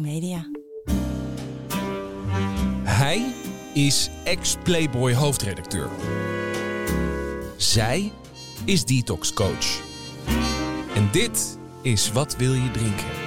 [0.00, 0.50] Media.
[2.82, 3.32] Hij
[3.74, 5.88] is ex-Playboy hoofdredacteur.
[7.56, 8.12] Zij
[8.64, 9.80] is detox coach.
[10.94, 13.22] En dit is Wat wil je drinken?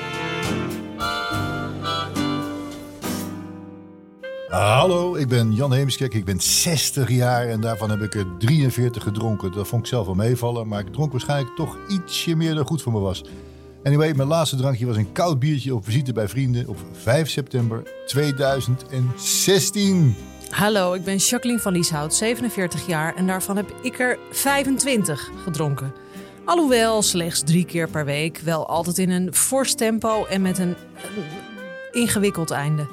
[4.49, 6.13] Hallo, ik ben Jan Heemskerk.
[6.13, 9.51] Ik ben 60 jaar en daarvan heb ik er 43 gedronken.
[9.51, 12.81] Dat vond ik zelf wel meevallen, maar ik dronk waarschijnlijk toch ietsje meer dan goed
[12.81, 13.23] voor me was.
[13.87, 17.83] Anyway, mijn laatste drankje was een koud biertje op visite bij vrienden op 5 september
[18.05, 20.15] 2016.
[20.49, 25.93] Hallo, ik ben Jacqueline van Lieshout, 47 jaar en daarvan heb ik er 25 gedronken.
[26.45, 30.75] Alhoewel slechts drie keer per week, wel altijd in een fors tempo en met een,
[31.15, 31.23] een
[31.91, 32.87] ingewikkeld einde.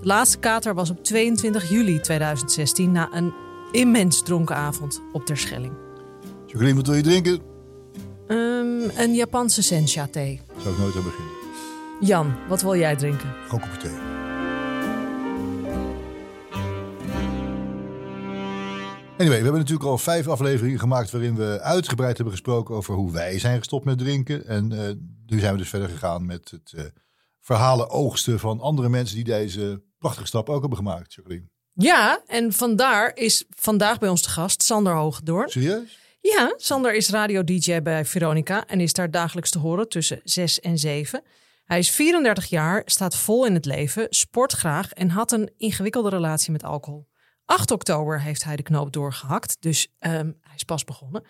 [0.00, 3.32] De laatste kater was op 22 juli 2016 na een
[3.72, 5.72] immens dronken avond op Terschelling.
[6.46, 7.57] Jacqueline, wat wil je drinken?
[8.28, 10.40] Um, een Japanse sencha thee.
[10.58, 11.32] Zou ik nooit aan beginnen.
[12.00, 13.34] Jan, wat wil jij drinken?
[13.46, 13.96] Gewoon kopje thee.
[19.18, 23.12] Anyway, we hebben natuurlijk al vijf afleveringen gemaakt waarin we uitgebreid hebben gesproken over hoe
[23.12, 24.46] wij zijn gestopt met drinken.
[24.46, 24.80] En uh,
[25.26, 26.82] nu zijn we dus verder gegaan met het uh,
[27.40, 31.46] verhalen oogsten van andere mensen die deze prachtige stap ook hebben gemaakt, Jacqueline.
[31.72, 35.48] Ja, en vandaar is vandaag bij ons de gast Sander Hoogdoorn.
[35.48, 35.98] Serieus?
[36.20, 40.78] Ja, Sander is radio-dj bij Veronica en is daar dagelijks te horen tussen 6 en
[40.78, 41.22] 7.
[41.64, 46.08] Hij is 34 jaar, staat vol in het leven, sport graag en had een ingewikkelde
[46.08, 47.08] relatie met alcohol.
[47.44, 51.24] 8 oktober heeft hij de knoop doorgehakt, dus um, hij is pas begonnen.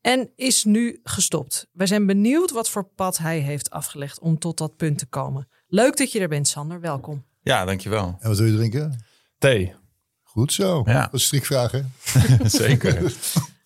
[0.00, 1.66] En is nu gestopt.
[1.72, 5.48] Wij zijn benieuwd wat voor pad hij heeft afgelegd om tot dat punt te komen.
[5.66, 6.80] Leuk dat je er bent, Sander.
[6.80, 7.24] Welkom.
[7.42, 8.16] Ja, dankjewel.
[8.20, 9.04] En wat wil je drinken?
[9.38, 9.74] Thee.
[10.22, 10.82] Goed zo.
[10.86, 11.02] Ja.
[11.02, 11.92] Dat is strikvragen.
[12.44, 13.12] Zeker.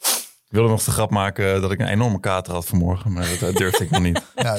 [0.48, 3.38] Ik wilde nog de grap maken dat ik een enorme kater had vanmorgen, maar dat,
[3.38, 4.22] dat durfde ik nog niet.
[4.34, 4.56] Ja,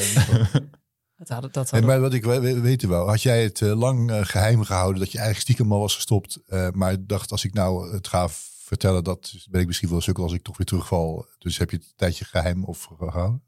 [1.18, 1.90] Dat hadden, dat hadden.
[1.90, 5.12] maar wat ik we- weten wou, had jij het eh, lang eh, geheim gehouden dat
[5.12, 8.28] je eigenlijk stiekem al was gestopt, eh, maar dacht als ik nou het ga
[8.64, 11.26] vertellen, dat ben ik misschien wel een sukkel als ik toch weer terugval.
[11.38, 13.44] Dus heb je het een tijdje geheim of gehouden?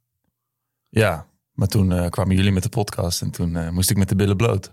[0.90, 4.10] Ja, maar toen eh, kwamen jullie met de podcast en toen eh, moest ik met
[4.10, 4.72] de billen bloot.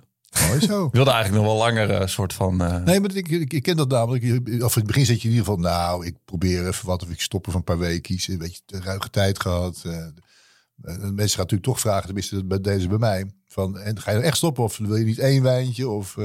[0.48, 0.86] Mooi zo.
[0.86, 2.60] Ik wilde eigenlijk nog wel langer eh, soort van...
[2.62, 4.24] eh, Nee, maar ik, ik, ik ken dat namelijk.
[4.24, 7.10] Of in het begin zit je in ieder geval, nou, ik probeer even wat of
[7.10, 8.18] ik stoppen van een paar weken.
[8.26, 9.82] Een beetje te ruige tijd gehad.
[9.84, 9.96] eh.
[9.96, 10.06] Eh,
[10.82, 14.28] mensen gaan natuurlijk toch vragen, tenminste bij deze bij mij, van en ga je nou
[14.28, 15.88] echt stoppen of wil je niet één wijntje?
[15.88, 16.16] Of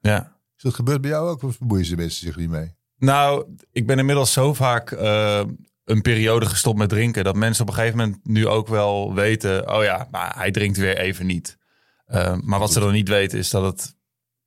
[0.00, 0.36] ja.
[0.56, 2.74] is dat gebeurd bij jou ook of bemoeien ze de mensen zich niet mee?
[2.96, 4.90] Nou, ik ben inmiddels zo vaak
[5.84, 7.24] een periode gestopt met drinken...
[7.24, 9.74] dat mensen op een gegeven moment nu ook wel weten...
[9.76, 11.58] oh ja, maar hij drinkt weer even niet.
[12.10, 13.96] Eh, maar wat ze dan niet weten is dat het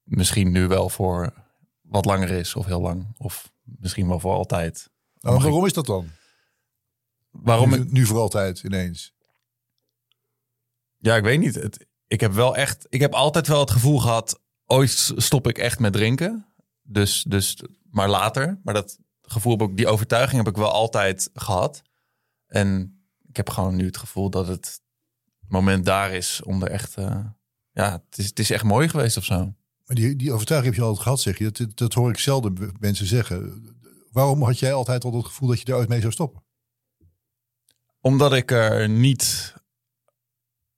[0.03, 1.33] misschien nu wel voor
[1.81, 3.13] wat langer is of heel lang.
[3.17, 4.89] Of misschien wel voor altijd.
[5.19, 6.07] Nou, ik- waarom is dat dan?
[7.31, 9.13] Waarom nu, ik, nu voor altijd ineens.
[10.97, 11.55] Ja, ik weet niet.
[11.55, 15.57] Het, ik heb wel echt, ik heb altijd wel het gevoel gehad, ooit stop ik
[15.57, 16.53] echt met drinken.
[16.81, 18.59] Dus, dus, maar later.
[18.63, 21.81] Maar dat gevoel, heb ik, die overtuiging heb ik wel altijd gehad.
[22.47, 22.97] En
[23.27, 24.81] ik heb gewoon nu het gevoel dat het
[25.47, 27.25] moment daar is om er echt, eh,
[27.73, 29.53] ja, het is, het is echt mooi geweest of zo.
[29.85, 31.51] Maar die, die overtuiging heb je altijd gehad, zeg je.
[31.51, 33.71] Dat, dat hoor ik zelden mensen zeggen.
[34.11, 36.43] Waarom had jij altijd al het gevoel dat je er ooit mee zou stoppen?
[38.01, 39.53] Omdat ik er niet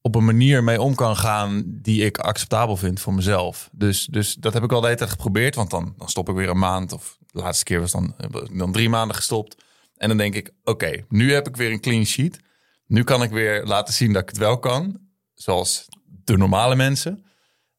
[0.01, 3.69] op een manier mee om kan gaan die ik acceptabel vind voor mezelf.
[3.71, 5.55] Dus, dus dat heb ik al de hele tijd geprobeerd.
[5.55, 6.91] Want dan, dan stop ik weer een maand.
[6.91, 8.15] Of de laatste keer was dan,
[8.53, 9.63] dan drie maanden gestopt.
[9.97, 12.39] En dan denk ik, oké, nu heb ik weer een clean sheet.
[12.87, 14.99] Nu kan ik weer laten zien dat ik het wel kan.
[15.33, 15.85] Zoals
[16.23, 17.25] de normale mensen.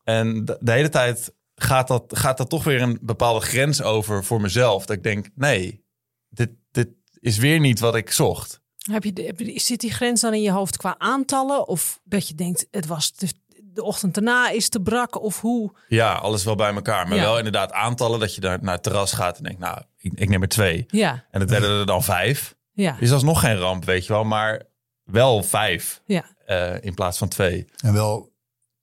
[0.05, 4.25] En de, de hele tijd gaat dat, gaat dat toch weer een bepaalde grens over
[4.25, 4.87] voor mezelf.
[4.87, 5.85] Dat ik denk, nee,
[6.29, 6.89] dit, dit
[7.21, 8.61] is weer niet wat ik zocht.
[8.91, 11.69] Heb je, heb je, zit die grens dan in je hoofd qua aantallen?
[11.69, 13.29] Of dat je denkt, het was de,
[13.65, 15.21] de ochtend daarna is te brak?
[15.23, 15.73] Of hoe?
[15.89, 17.09] Ja, alles wel bij elkaar.
[17.09, 17.23] Maar Ja.
[17.23, 20.29] wel inderdaad aantallen dat je daar naar het terras gaat en denkt, nou, ik, ik
[20.29, 20.85] neem er twee.
[20.89, 22.57] Ja, En het werden er dan vijf.
[22.73, 24.25] ja, Is alsnog geen ramp, weet je wel.
[24.25, 24.63] Maar
[25.05, 26.25] wel vijf ja.
[26.47, 27.67] Eh, in plaats van twee.
[27.77, 28.35] En wel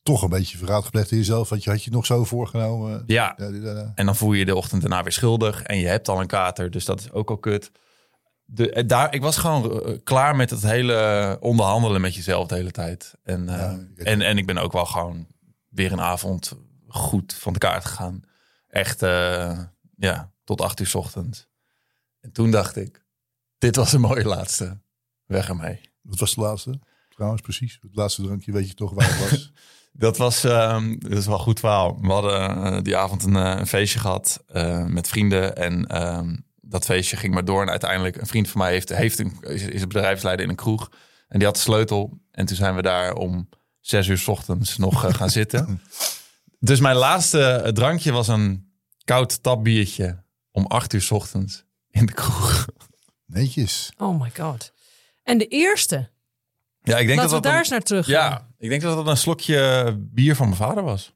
[0.03, 1.49] toch een beetje verraad gepleegd in jezelf.
[1.49, 3.03] Want je had je nog zo voorgenomen.
[3.05, 3.37] Ja.
[3.37, 5.63] Eh, En dan voel je je de ochtend daarna weer schuldig.
[5.63, 7.71] En je hebt al een kater, dus dat is ook al kut.
[8.45, 12.71] De, eh, daar, ik was gewoon klaar met het hele onderhandelen met jezelf de hele
[12.71, 13.13] tijd.
[13.23, 15.27] En, Ja, en, en ik ben ook wel gewoon
[15.69, 16.53] weer een avond
[16.87, 18.21] goed van de kaart gegaan.
[18.67, 18.99] Echt,
[19.97, 21.47] ja, tot acht uur 's ochtends.
[22.19, 23.05] En toen dacht ik,
[23.57, 24.77] dit was een mooie laatste.
[25.25, 25.81] Weg ermee.
[26.01, 26.79] Wat was de laatste?
[27.23, 27.79] Trouwens, precies.
[27.81, 29.51] Het laatste drankje weet je toch waar het was.
[29.91, 31.97] Dat was, ehm, dat is wel een goed verhaal.
[32.01, 35.55] We hadden eh, die avond een, eh, een feestje gehad eh, met vrienden.
[35.55, 37.61] En ehm, dat feestje ging maar door.
[37.61, 40.57] En uiteindelijk, een vriend van mij heeft, heeft een, is, is een bedrijfsleider in een
[40.57, 40.89] kroeg.
[41.27, 42.19] En die had de sleutel.
[42.31, 43.49] En toen zijn we daar om
[43.79, 45.81] zes uur 's ochtends nog gaan zitten.
[46.59, 48.73] Dus mijn laatste drankje was een
[49.03, 52.65] koud tapbiertje om acht uur 's ochtends in de kroeg.
[53.25, 53.91] Netjes.
[53.97, 54.73] Oh my god.
[55.23, 56.11] En de eerste.
[56.83, 58.13] Ja, ik denk Laten we dat dat daar een- eens naar terug gaan.
[58.13, 61.13] Ja, ik denk dat dat een slokje bier van mijn vader was.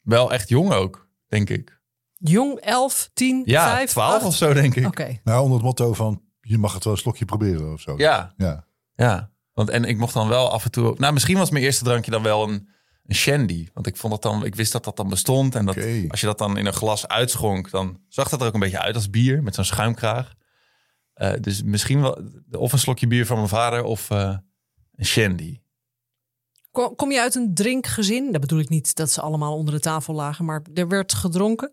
[0.00, 1.80] Wel echt jong ook, denk ik.
[2.14, 4.24] Jong, 11, 10, Ja, 5, 12 8.
[4.24, 4.86] of zo, denk ik.
[4.86, 5.18] Oké.
[5.24, 7.94] Nou, onder het motto van, je mag het wel een slokje proberen of zo.
[7.96, 8.64] Ja, Ja.
[8.94, 9.30] ja.
[9.52, 10.94] Want, en ik mocht dan wel af en toe...
[10.98, 12.68] Nou, misschien was mijn eerste drankje dan wel een,
[13.06, 13.68] een shandy.
[13.74, 15.54] Want ik, vond dat dan, ik wist dat dat dan bestond.
[15.54, 15.76] En dat,
[16.08, 17.70] als je dat dan in een glas uitschonk...
[17.70, 20.32] dan zag dat er ook een beetje uit als bier met zo'n schuimkraag.
[21.14, 22.18] Eh, dus misschien wel
[22.50, 24.36] of een slokje bier van mijn vader of eh,
[24.98, 25.60] een shandy.
[26.70, 28.32] Kom, kom je uit een drinkgezin?
[28.32, 31.72] Dat bedoel ik niet dat ze allemaal onder de tafel lagen, maar er werd gedronken.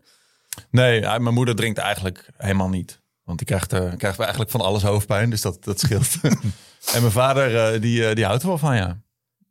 [0.70, 3.02] Nee, mijn moeder drinkt eigenlijk helemaal niet.
[3.24, 3.68] Want die krijgt,
[3.98, 6.16] krijgt eigenlijk van alles hoofdpijn, dus dat, dat scheelt.
[6.94, 9.02] en mijn vader, eh, die, eh, die houdt er wel van, ja.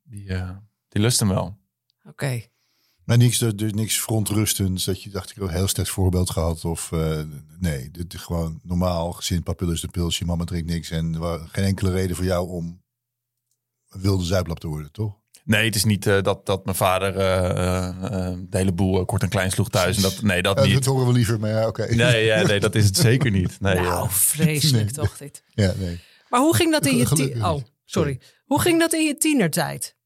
[0.02, 0.26] Die,
[0.88, 1.56] die lust hem wel.
[2.04, 2.42] Oké.
[3.04, 6.64] Maar niks, dus niks verontrustends, dat je dacht ik een heel sterk voorbeeld gehad.
[6.64, 7.20] Of eh,
[7.58, 9.12] nee, dit is gewoon normaal.
[9.12, 10.90] Gezin, papa lust een pilsje, mama drinkt niks.
[10.90, 12.82] En er was geen enkele reden voor jou om
[14.00, 15.22] wilde zuiplap te worden, toch?
[15.44, 19.04] Nee, het is niet eh, dat, dat mijn vader eh, eh, eh, de hele boel
[19.04, 19.96] kort en klein sloeg thuis.
[19.96, 20.84] En dat, nee, dat Ja, dat niet.
[20.86, 21.94] horen we liever, maar ja, oké.
[21.94, 23.60] Nee, ja, nee, dat is het zeker niet.
[23.60, 24.92] Nee, nou, vreselijk Nee.
[24.94, 25.42] toch dit.
[25.48, 26.00] Ja, nee.
[26.28, 27.44] Maar hoe ging dat in je Gelukkig.
[27.44, 27.72] Oh, niet.
[27.84, 28.20] sorry.
[28.44, 29.96] Hoe ging dat in je tienertijd?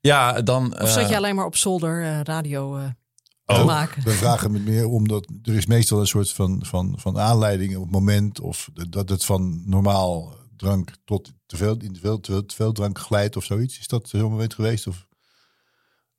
[0.00, 0.80] ja, dan...
[0.80, 2.84] Of zat je alleen maar op zolder eh, radio eh,
[3.44, 3.64] te Oh.
[3.66, 4.02] maken?
[4.04, 7.82] We vragen het meer omdat er is meestal een soort van, van, van aanleiding op
[7.82, 8.40] het moment.
[8.40, 12.54] Of dat het van normaal drank tot te veel, in te veel, te veel, te
[12.54, 13.78] veel drank glijdt of zoiets.
[13.78, 14.86] Is dat zo'n moment geweest?
[14.86, 15.06] Of,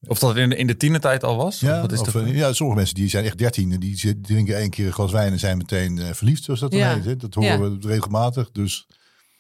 [0.07, 1.60] Of dat in de, in de tienertijd al was?
[1.60, 3.80] ja, Of wat is of, de- eh, ja, sommige mensen die zijn echt dertien en
[3.80, 6.72] die zit- drinken één keer een glas wijn en zijn meteen eh, verliefd, zoals dat
[6.72, 6.94] dan Ja.
[6.94, 7.06] heet.
[7.06, 7.16] Hè?
[7.16, 8.51] Dat horen we regelmatig.
[8.51, 8.88] Dus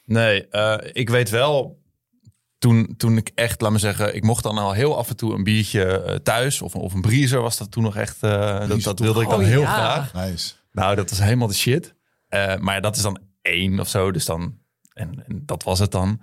[0.05, 1.81] Nee, eh, ik weet wel.
[2.57, 5.33] Toen, toen ik echt, laat me zeggen, ik mocht dan al heel af en toe
[5.33, 6.61] een biertje thuis.
[6.61, 8.23] Of, of een briezer was dat toen nog echt.
[8.23, 9.73] eh, dat, dat wilde ik dan Oh, heel ja.
[9.73, 10.13] graag.
[10.29, 10.53] nice.
[10.71, 11.93] Nou, dat was helemaal de shit.
[12.27, 14.11] Eh, maar dat is dan één of zo.
[14.11, 14.57] Dus dan.
[14.93, 16.21] En, en dat was het dan.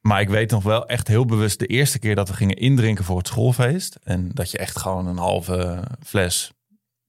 [0.00, 3.04] Maar ik weet nog wel echt heel bewust de eerste keer dat we gingen indrinken
[3.04, 3.94] voor het schoolfeest.
[4.02, 6.52] En dat je echt gewoon een halve fles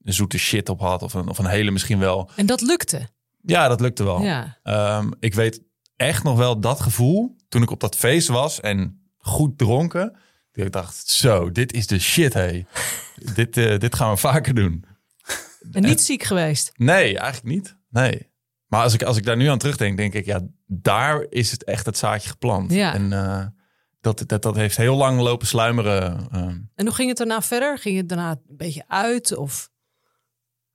[0.02, 1.02] zoete shit op had.
[1.02, 2.30] Of een, of een hele misschien wel.
[2.36, 3.08] En dat lukte.
[3.40, 4.22] Ja, dat lukte wel.
[4.22, 4.58] Ja.
[4.62, 5.62] Ehm, ik weet
[5.96, 10.16] echt nog wel dat gevoel toen ik op dat feest was en goed dronken.
[10.52, 12.64] Dat ik dacht, zo, dit is de shit, hé.
[13.34, 14.84] dit, eh, dit gaan we vaker doen.
[15.72, 16.72] En niet ziek geweest.
[16.74, 17.76] Nee, eigenlijk niet.
[17.90, 18.27] Nee.
[18.68, 21.64] Maar als ik, als ik daar nu aan terugdenk, denk ik, ja, daar is het
[21.64, 22.72] echt het zaadje geplant.
[22.72, 22.94] Ja.
[22.94, 23.46] En eh,
[24.00, 26.28] dat, dat, dat heeft heel lang lopen sluimeren.
[26.32, 26.58] ehm.
[26.74, 27.78] En hoe ging het daarna verder?
[27.78, 29.70] Ging het daarna een beetje uit of,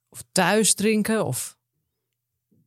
[0.08, 1.24] of thuis drinken?
[1.26, 1.56] Of...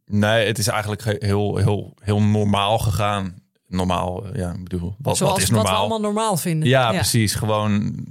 [0.05, 3.45] nee, het is eigenlijk ge- heel, heel, heel normaal gegaan.
[3.67, 5.79] Normaal, eh, ja, ik bedoel, wat, Zoals wat is wat we normaal?
[5.79, 6.69] allemaal normaal vinden.
[6.69, 7.35] Ja, precies.
[7.35, 8.05] Gewoon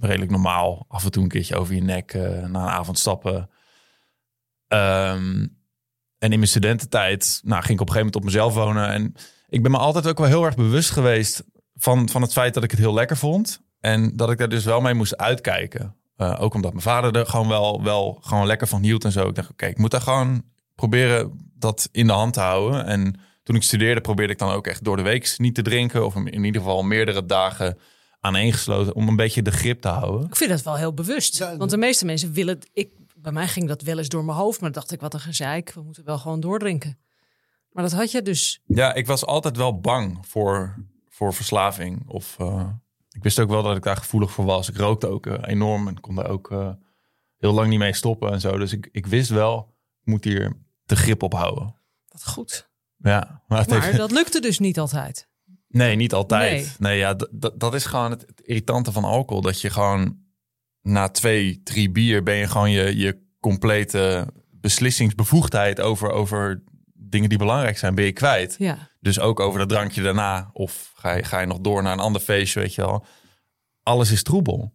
[0.00, 0.84] redelijk normaal.
[0.88, 3.50] Af en toe een keertje over je nek eh, na een avond stappen.
[4.68, 5.46] Ehm,
[6.20, 8.88] en in mijn studententijd nou, ging ik op een gegeven moment op mezelf wonen.
[8.88, 9.14] En
[9.48, 11.44] ik ben me altijd ook wel heel erg bewust geweest
[11.76, 13.60] van, van het feit dat ik het heel lekker vond.
[13.80, 15.94] En dat ik daar dus wel mee moest uitkijken.
[16.16, 19.28] Eh, ook omdat mijn vader er gewoon wel, wel gewoon lekker van hield en zo.
[19.28, 20.42] Ik dacht, oké, ik moet daar gewoon
[20.74, 22.84] proberen dat in de hand te houden.
[22.84, 26.06] En toen ik studeerde probeerde ik dan ook echt door de week niet te drinken.
[26.06, 27.78] Of in ieder geval meerdere dagen
[28.20, 30.26] aaneengesloten om een beetje de grip te houden.
[30.26, 31.38] Ik vind dat wel heel bewust.
[31.38, 32.58] Ja, Want de meeste mensen willen...
[32.72, 34.60] Ik, bij mij ging dat wel eens door mijn hoofd.
[34.60, 35.72] Maar dan dacht ik, wat een gezeik.
[35.72, 36.98] We moeten wel gewoon doordrinken.
[37.70, 38.60] Maar dat had je dus.
[38.66, 40.74] Ja, ik was altijd wel bang voor,
[41.08, 42.08] voor verslaving.
[42.08, 42.68] Of eh,
[43.10, 44.68] ik wist ook wel dat ik daar gevoelig voor was.
[44.68, 46.70] Ik rookte ook eh, enorm en kon daar ook eh,
[47.38, 48.58] heel lang niet mee stoppen en zo.
[48.58, 51.74] Dus ik, ik wist wel, ik moet hier de grip op houden.
[52.08, 52.68] Wat goed.
[52.96, 55.28] Ja, maar, het Maar heeft- dat lukte dus niet altijd.
[55.68, 56.52] nee, niet altijd.
[56.78, 56.90] Nee.
[56.90, 57.16] Nee, ja,
[57.54, 59.42] dat is gewoon het irritante van alcohol.
[59.42, 60.18] Dat je gewoon
[60.82, 66.62] na twee, drie bier ben je gewoon je, je complete beslissingsbevoegdheid over, over
[66.94, 68.54] dingen die belangrijk zijn, ben je kwijt.
[68.58, 68.88] Ja.
[69.00, 70.50] Dus ook over dat drankje daarna.
[70.52, 73.04] Of ga je, ga je nog door naar een ander feestje, weet je wel.
[73.82, 74.74] Alles is troebel.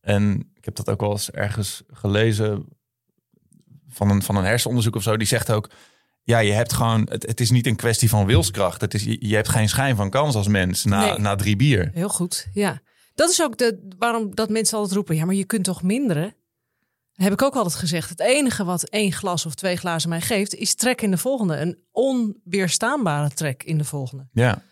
[0.00, 2.66] En ik heb dat ook wel eens ergens gelezen
[3.88, 5.16] van een, van een hersenonderzoek of zo.
[5.16, 5.70] Die zegt ook,
[6.22, 8.80] ja, je hebt gewoon, het, het is niet een kwestie van wilskracht.
[8.80, 11.18] Het is, je, je hebt geen schijn van kans als mens na, Nee.
[11.18, 11.90] na drie bier.
[11.92, 12.80] Heel goed, ja.
[13.14, 15.16] Dat is ook de, waarom dat mensen altijd roepen...
[15.16, 16.34] ja, maar je kunt toch minderen?
[17.14, 18.08] Heb ik ook altijd gezegd.
[18.08, 20.54] Het enige wat één glas of twee glazen mij geeft...
[20.54, 21.56] is trek in de volgende.
[21.56, 24.26] Een onweerstaanbare trek in de volgende.
[24.32, 24.62] Ja,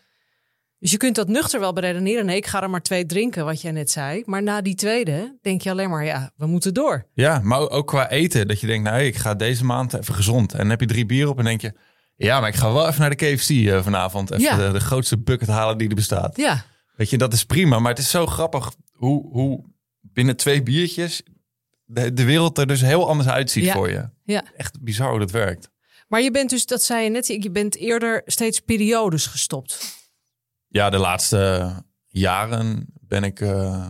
[0.78, 2.26] Dus je kunt dat nuchter wel beredeneren.
[2.26, 4.22] Nee, ik ga er maar twee drinken, wat jij net zei.
[4.26, 6.04] Maar na die tweede denk je alleen maar...
[6.04, 7.06] ja, we moeten door.
[7.14, 8.48] ja maar ook- qua eten.
[8.48, 10.52] Dat je denkt, nou, ik ga deze maand even gezond.
[10.52, 11.72] En dan heb je drie bier op en denk je...
[12.16, 14.30] Ja, maar ik ga wel even naar de KFC eh, vanavond.
[14.30, 14.56] Even Ja.
[14.66, 16.36] de, de grootste bucket halen die er bestaat.
[16.36, 16.64] Ja,
[16.96, 17.78] Weet je, dat is prima.
[17.78, 19.64] Maar het is zo grappig hoe, hoe
[20.00, 21.22] binnen twee biertjes
[21.84, 23.72] de, de wereld er dus heel anders uitziet Ja.
[23.72, 24.08] voor je.
[24.24, 24.44] Ja.
[24.56, 25.70] Echt bizar hoe dat werkt.
[26.08, 30.00] Maar je bent dus, dat zei je net, je bent eerder steeds periodes gestopt.
[30.68, 31.72] Ja, de laatste
[32.06, 33.40] jaren ben ik...
[33.40, 33.88] eh,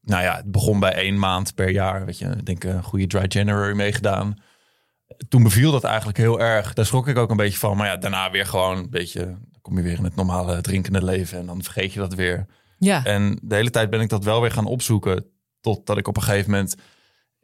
[0.00, 2.04] nou ja, het begon bij één maand per jaar.
[2.04, 4.40] Weet je, ik denk een goede dry January meegedaan.
[5.28, 6.72] Toen beviel dat eigenlijk heel erg.
[6.72, 7.76] Daar schrok ik ook een beetje van.
[7.76, 9.24] Maar ja, daarna weer gewoon een beetje...
[9.24, 11.38] Dan kom je weer in het normale drinkende leven.
[11.38, 12.46] En dan vergeet je dat weer.
[12.78, 13.04] Ja.
[13.04, 15.24] En de hele tijd ben ik dat wel weer gaan opzoeken.
[15.60, 16.74] Totdat ik op een gegeven moment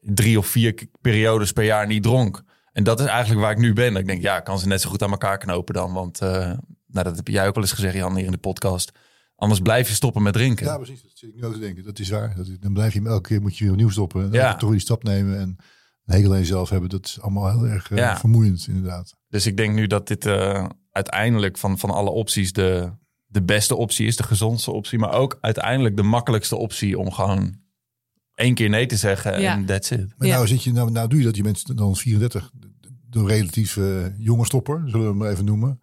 [0.01, 2.43] drie of vier periodes per jaar niet dronk.
[2.73, 3.97] En dat is eigenlijk waar ik nu ben.
[3.97, 5.93] Ik denk, ja, ik kan ze net zo goed aan elkaar knopen dan.
[5.93, 6.29] Want eh,
[6.87, 8.93] nou, dat heb jij ook wel eens gezegd, Jan, hier in de podcast.
[9.37, 10.67] Anders blijf je stoppen met drinken.
[10.67, 11.03] Ja, precies.
[11.03, 11.85] Dat zit ik nu ook te denken.
[11.85, 12.35] Dat is waar.
[12.37, 14.23] Dat is- dan blijf je hem elke keer moet je weer opnieuw stoppen.
[14.23, 14.51] En dan Ja.
[14.53, 15.57] toch weer die stap nemen en
[16.09, 16.89] aan jezelf hebben.
[16.89, 18.19] Dat is allemaal heel erg eh, Ja.
[18.19, 19.17] vermoeiend, inderdaad.
[19.29, 22.91] Dus ik denk nu dat dit eh, uiteindelijk van, van alle opties de,
[23.27, 24.17] de beste optie is.
[24.17, 24.99] De gezondste optie.
[24.99, 27.57] Maar ook uiteindelijk de makkelijkste optie om gewoon
[28.35, 29.41] één keer nee te zeggen.
[29.41, 29.53] Ja.
[29.53, 30.15] En that's it.
[30.19, 30.35] Maar Ja.
[30.35, 31.37] nou, zit je, nou, nou doe je dat.
[31.37, 32.51] Je bent dan 34,
[33.11, 35.81] de relatief eh, jonge stopper, zullen we hem maar even noemen.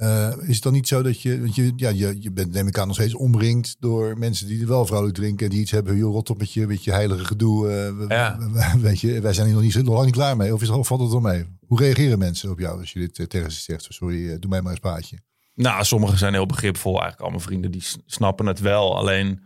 [0.00, 2.66] Eh, is het dan niet zo dat je, want je, ja, je, je bent neem
[2.66, 5.70] ik aan nog steeds omringd door mensen die er wel vrolijk drinken en die iets
[5.70, 7.68] hebben, joh, rot op met je, met je heilige gedoe.
[7.70, 8.38] eh, Ja.
[8.78, 10.54] weet je, wij zijn hier nog niet, nog lang niet klaar mee.
[10.54, 11.44] Of, is, of valt het wel mee?
[11.66, 13.86] Hoe reageren mensen op jou als je dit eh, tegen ze zegt?
[13.88, 15.18] Sorry, doe mij maar een spaatje.
[15.54, 16.92] Nou, sommigen zijn heel begripvol.
[16.92, 18.96] Eigenlijk al mijn vrienden die snappen het wel.
[18.96, 19.42] Alleen,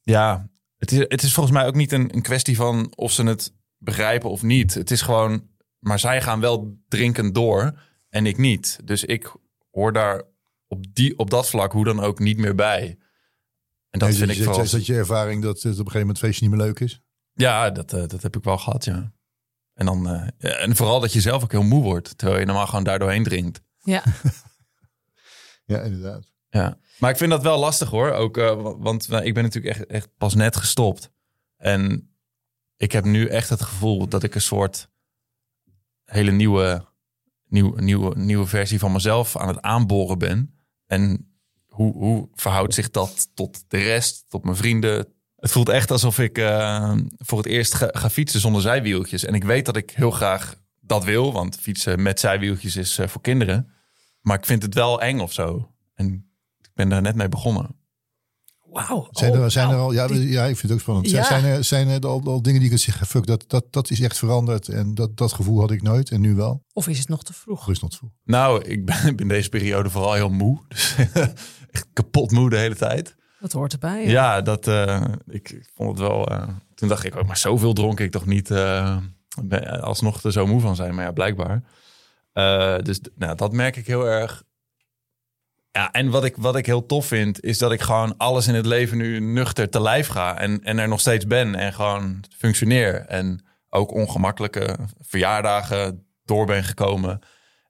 [0.00, 3.22] ja, het is, het is volgens mij ook niet een, een kwestie van of ze
[3.22, 4.74] het begrijpen of niet.
[4.74, 5.42] Het is gewoon,
[5.78, 8.78] maar zij gaan wel drinkend door en ik niet.
[8.84, 9.32] Dus ik
[9.70, 10.22] hoor daar
[10.66, 12.98] op, die, op dat vlak hoe dan ook niet meer bij.
[13.90, 14.64] En dat Nee, vind is, ik is, vooral...
[14.64, 17.00] is dat je ervaring dat het op een gegeven moment feestje niet meer leuk is?
[17.32, 19.12] Ja, dat, eh, dat heb ik wel gehad, ja.
[19.74, 22.46] En, dan, eh, ja, en vooral dat je zelf ook heel moe wordt, terwijl je
[22.46, 23.60] normaal gewoon daar doorheen drinkt.
[23.78, 24.02] Ja.
[25.64, 26.32] Ja, inderdaad.
[26.48, 28.10] Ja, maar ik vind dat wel lastig hoor.
[28.12, 31.10] Ook, eh, wa- want nou, ik ben natuurlijk echt, echt pas net gestopt.
[31.56, 32.12] En
[32.76, 34.88] ik heb nu echt het gevoel dat ik een soort
[36.04, 36.84] hele nieuwe,
[37.48, 40.54] nieuw, nieuwe, nieuwe versie van mezelf aan het aanboren ben.
[40.86, 41.32] En
[41.66, 45.06] hoe, hoe verhoudt zich dat tot de rest, tot mijn vrienden?
[45.36, 49.24] Het voelt echt alsof ik eh, voor het eerst ga, fietsen zonder zijwieltjes.
[49.24, 53.08] En ik weet dat ik heel graag dat wil, want fietsen met zijwieltjes is eh,
[53.08, 53.72] voor kinderen.
[54.20, 55.74] Maar ik vind het wel eng of zo.
[55.94, 57.77] En ik ben daar net mee begonnen.
[58.72, 59.08] Wauw.
[59.10, 61.08] Zijn er, Oh, zijn er al, ja, die- ja, ik vind het ook spannend.
[61.08, 61.28] Zijn- Ja.
[61.28, 64.00] Zijn, er, zijn er al, al dingen die kunt zeggen, fuck, dat, dat, dat is
[64.00, 66.64] echt veranderd en dat, dat gevoel had ik nooit en nu wel?
[66.72, 67.66] Of is het nog te vroeg?
[67.66, 68.10] Rust not vroeg.
[68.24, 70.58] Nou, ik ben in deze periode vooral heel moe.
[70.68, 70.94] Dus
[71.70, 73.16] echt kapot moe de hele tijd.
[73.40, 74.02] Dat hoort erbij.
[74.04, 74.40] Ja, Ja.
[74.42, 76.26] dat, eh, ik, ik vond het wel...
[76.28, 78.50] eh, toen dacht ik ook, maar zoveel dronk ik toch niet...
[78.50, 78.96] eh,
[79.80, 80.94] alsnog er zo moe van zijn.
[80.94, 81.62] Maar ja, blijkbaar.
[82.32, 84.42] Eh, dus nou, dat merk ik heel erg.
[85.78, 88.54] Ja, en wat ik, wat ik heel tof vind, is dat ik gewoon alles in
[88.54, 90.38] het leven nu nuchter te lijf ga.
[90.38, 92.94] En, en er nog steeds ben en gewoon functioneer.
[92.94, 97.20] En ook ongemakkelijke verjaardagen door ben gekomen.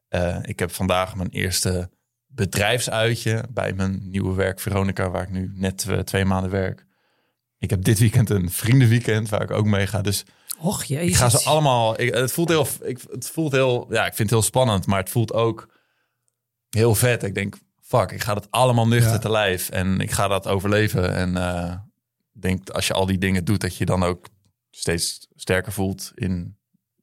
[0.08, 1.90] Eh, ik heb vandaag mijn eerste
[2.26, 6.86] bedrijfsuitje bij mijn nieuwe werk Veronica, waar ik nu net eh, twee maanden werk.
[7.58, 10.00] Ik heb dit weekend een vriendenweekend waar ik ook mee ga.
[10.00, 10.24] Dus
[10.58, 11.08] Och jezus.
[11.08, 12.00] ik ga ze allemaal.
[12.00, 12.66] Ik, het voelt heel.
[12.82, 13.86] Ik, het voelt heel.
[13.90, 15.68] Ja, ik vind het heel spannend, maar het voelt ook
[16.68, 17.22] heel vet.
[17.22, 17.56] Ik denk,
[17.88, 19.18] fuck, ik ga dat allemaal nuchter Ja.
[19.18, 21.14] te lijf en ik ga dat overleven.
[21.14, 21.72] En eh,
[22.34, 24.26] ik denk dat als je al die dingen doet, dat je dan ook
[24.70, 26.56] steeds sterker voelt in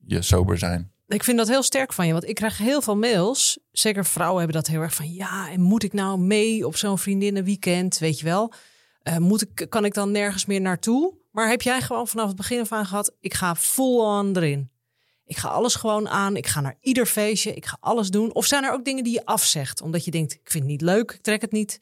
[0.06, 0.92] je sober zijn.
[1.08, 3.60] Ik vind dat heel sterk van je, want ik krijg heel veel mails.
[3.72, 6.98] Zeker vrouwen hebben dat heel erg van ja, en moet ik nou mee op zo'n
[6.98, 8.54] vriendinnenweekend, weet je wel?
[9.02, 11.14] Eh, moet ik, kan ik dan nergens meer naartoe?
[11.32, 14.70] Maar heb jij gewoon vanaf het begin af aan gehad, ik ga full on erin.
[15.26, 18.34] Ik ga alles gewoon aan, ik ga naar ieder feestje, ik ga alles doen.
[18.34, 20.82] Of zijn er ook dingen die je afzegt, omdat je denkt, ik vind het niet
[20.82, 21.80] leuk, ik trek het niet.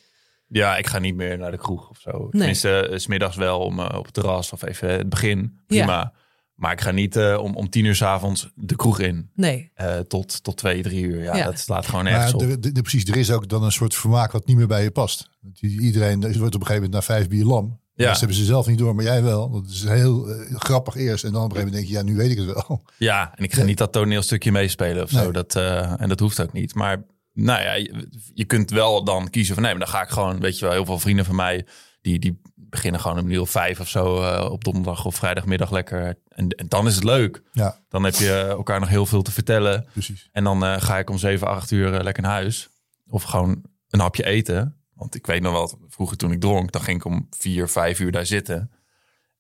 [0.48, 2.30] Ja, ik ga niet meer naar de kroeg of zo.
[2.30, 5.60] Tenminste, eh, 's smiddags wel om eh, op het terras of even het begin.
[5.68, 6.14] Prima.
[6.54, 9.30] Maar ik ga niet eh, om, om tien uur 's avonds de kroeg in.
[9.36, 11.24] Nee, eh, tot, tot twee, drie uur.
[11.24, 11.46] Ja, Ja.
[11.46, 12.64] dat slaat gewoon nergens Maar op.
[12.66, 14.92] er, er- precies, er is ook dan een soort vermaak wat niet meer bij je
[14.92, 15.30] past.
[15.60, 17.82] Iedereen wordt op een gegeven moment na vijf bier lam.
[17.96, 18.08] Ja.
[18.08, 19.50] Dat hebben ze zelf niet door, maar jij wel.
[19.52, 21.24] Dat is heel eh, grappig eerst.
[21.24, 22.84] En dan op een gegeven moment denk je, ja, nu weet ik het wel.
[22.98, 23.68] Ja, en ik ga Nee.
[23.68, 25.32] niet dat toneelstukje meespelen of zo.
[25.32, 26.76] Dat, eh, en dat hoeft ook niet.
[26.76, 30.10] Maar nou ja, je, je kunt wel dan kiezen van nee, maar dan ga ik
[30.10, 31.66] gewoon, weet je wel, heel veel vrienden van mij,
[32.02, 35.16] die, die beginnen gewoon om een uur of vijf of zo eh, op donderdag of
[35.16, 36.18] vrijdagmiddag lekker.
[36.28, 37.42] En, en dan is het leuk.
[37.52, 39.86] Ja, Dan heb je elkaar nog heel veel te vertellen.
[39.92, 40.30] precies.
[40.32, 42.70] En dan ga ik om 7, 8 uur lekker naar huis.
[43.10, 44.78] Of gewoon een hapje eten.
[44.96, 48.00] Want ik weet nog wel, vroeger toen ik dronk, dan ging ik om 4, 5
[48.00, 48.72] uur daar zitten.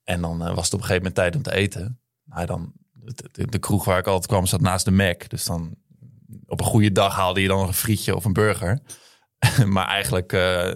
[0.03, 1.99] En dan eh, was het op een gegeven moment tijd om te eten.
[2.23, 2.73] Nou, dan,
[3.31, 5.29] de, kroeg waar ik altijd kwam zat naast de Mac.
[5.29, 5.75] Dus dan
[6.47, 8.79] op een goede dag haalde je dan nog een frietje of een burger.
[9.65, 10.73] maar eigenlijk, eh,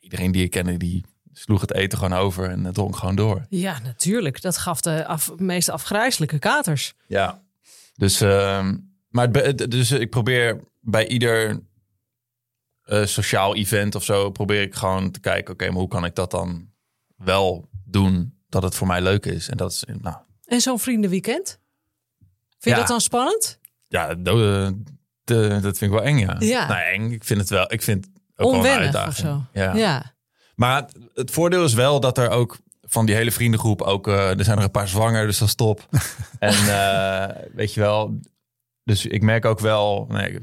[0.00, 3.46] iedereen die ik kende, die sloeg het eten gewoon over en dronk gewoon door.
[3.48, 4.40] Ja, natuurlijk.
[4.40, 6.94] Dat gaf de af, meest afgrijzelijke katers.
[7.06, 7.42] Ja.
[7.94, 8.76] Dus, ehm,
[9.08, 11.60] maar het het- dus ik probeer bij ieder
[12.88, 16.14] eh, sociaal event of zo, probeer ik gewoon te kijken, oké, maar hoe kan ik
[16.14, 16.70] dat dan
[17.16, 19.48] wel doen dat het voor mij leuk is?
[19.48, 21.60] En dat is, nou, En zo'n vriendenweekend?
[22.48, 22.76] Vind je Ja.
[22.76, 23.58] dat dan spannend?
[23.88, 24.66] ja, do-
[25.24, 26.36] eh, dat vind ik wel eng, ja.
[26.38, 26.66] Ja.
[26.68, 27.10] Nou, eng.
[27.10, 29.14] Ik vind het wel, ik vind het ook wel een Onwennig uitdaging.
[29.28, 29.60] of zo?
[29.60, 29.74] Ja.
[29.74, 30.14] ja.
[30.54, 34.44] Maar het, voordeel is wel dat er ook van die hele vriendengroep ook, eh, er
[34.44, 35.88] zijn er een paar zwanger, dus dat is top.
[36.38, 38.20] en eh, weet je wel,
[38.84, 40.38] dus ik merk ook wel nee,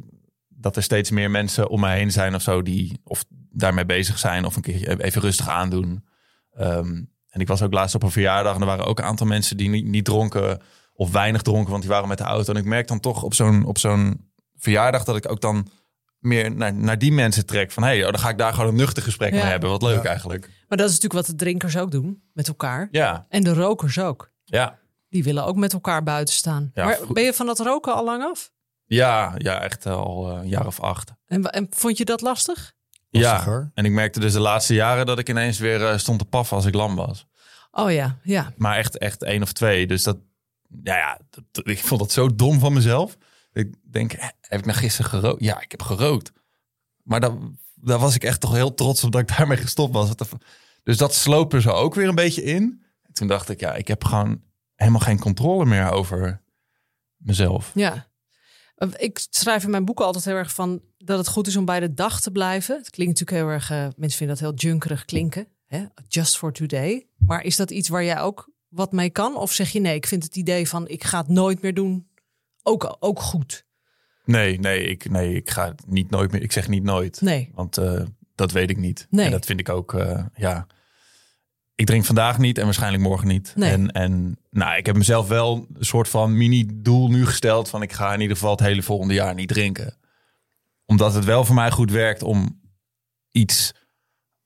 [0.57, 4.19] dat er steeds meer mensen om me heen zijn of zo die of daarmee bezig
[4.19, 6.05] zijn of een keer even rustig aandoen.
[6.53, 9.27] Ehm, en ik was ook laatst op een verjaardag en er waren ook een aantal
[9.27, 10.62] mensen die niet, niet dronken
[10.93, 12.53] of weinig dronken, want die waren met de auto.
[12.53, 15.67] En ik merk dan toch op zo'n op zo'n verjaardag dat ik ook dan
[16.19, 17.71] meer naar, naar die mensen trek.
[17.71, 19.35] Van hé, hey, oh, dan ga ik daar gewoon een nuchter gesprek Ja.
[19.41, 19.69] mee hebben.
[19.69, 20.09] Wat leuk Ja.
[20.09, 20.50] eigenlijk.
[20.67, 22.88] Maar dat is natuurlijk wat de drinkers ook doen met elkaar.
[22.91, 24.31] Ja, En de rokers ook.
[24.43, 24.77] ja.
[25.09, 26.71] Die willen ook met elkaar buiten staan.
[26.74, 28.51] Ja, maar ben je van dat roken al lang af?
[28.86, 31.12] Ja, ja, echt al eh, een jaar of acht.
[31.25, 32.74] En, en vond je dat lastig?
[33.10, 33.72] Ja, Lastiger.
[33.74, 36.56] en ik merkte dus de laatste jaren dat ik ineens weer eh, stond te paffen
[36.58, 37.25] als ik lam was.
[37.72, 38.54] Oh ja, ja.
[38.58, 39.88] Maar echt, echt één of twee.
[39.88, 40.18] Dus dat,
[40.84, 41.20] ja, ja
[41.51, 43.18] dat- ik vond dat zo dom van mezelf.
[43.54, 45.44] Ik denk, eh, heb ik nou gisteren gerookt?
[45.44, 46.32] Ja, ik heb gerookt.
[47.04, 47.32] Maar daar,
[47.75, 50.12] daar was ik echt toch heel trots op dat ik daarmee gestopt was.
[50.84, 52.84] Dus dat sloop er zo ook weer een beetje in.
[53.01, 54.42] En toen dacht ik, ja, ik heb gewoon
[54.75, 56.42] helemaal geen controle meer over
[57.18, 57.72] mezelf.
[57.74, 58.08] Ja.
[58.98, 61.79] Ik schrijf in mijn boeken altijd heel erg van dat het goed is om bij
[61.79, 62.77] de dag te blijven.
[62.77, 65.48] Het klinkt natuurlijk heel erg, eh, mensen vinden dat heel junkerig klinken.
[65.65, 65.86] Hè?
[66.08, 67.08] Just for today.
[67.17, 69.38] Maar is dat iets waar jij ook wat mee kan?
[69.38, 72.08] Of zeg je nee, ik vind het idee van ik ga het nooit meer doen
[72.63, 73.65] ook, ook goed?
[74.25, 76.41] Nee, nee ik, nee, ik ga het niet nooit meer.
[76.41, 77.22] Ik zeg niet nooit.
[77.22, 77.51] Nee.
[77.53, 78.01] Want eh,
[78.36, 79.08] dat weet ik niet.
[79.10, 79.25] Nee.
[79.25, 80.67] En dat vind ik ook, eh, ja.
[81.75, 83.54] Ik drink vandaag niet en waarschijnlijk morgen niet.
[83.56, 83.71] Nee.
[83.71, 87.93] En, en nou, ik heb mezelf wel een soort van mini-doel nu gesteld van ik
[87.93, 89.97] ga in ieder geval het hele volgende jaar niet drinken.
[90.86, 92.62] Omdat het wel voor mij goed werkt om
[93.32, 93.73] iets,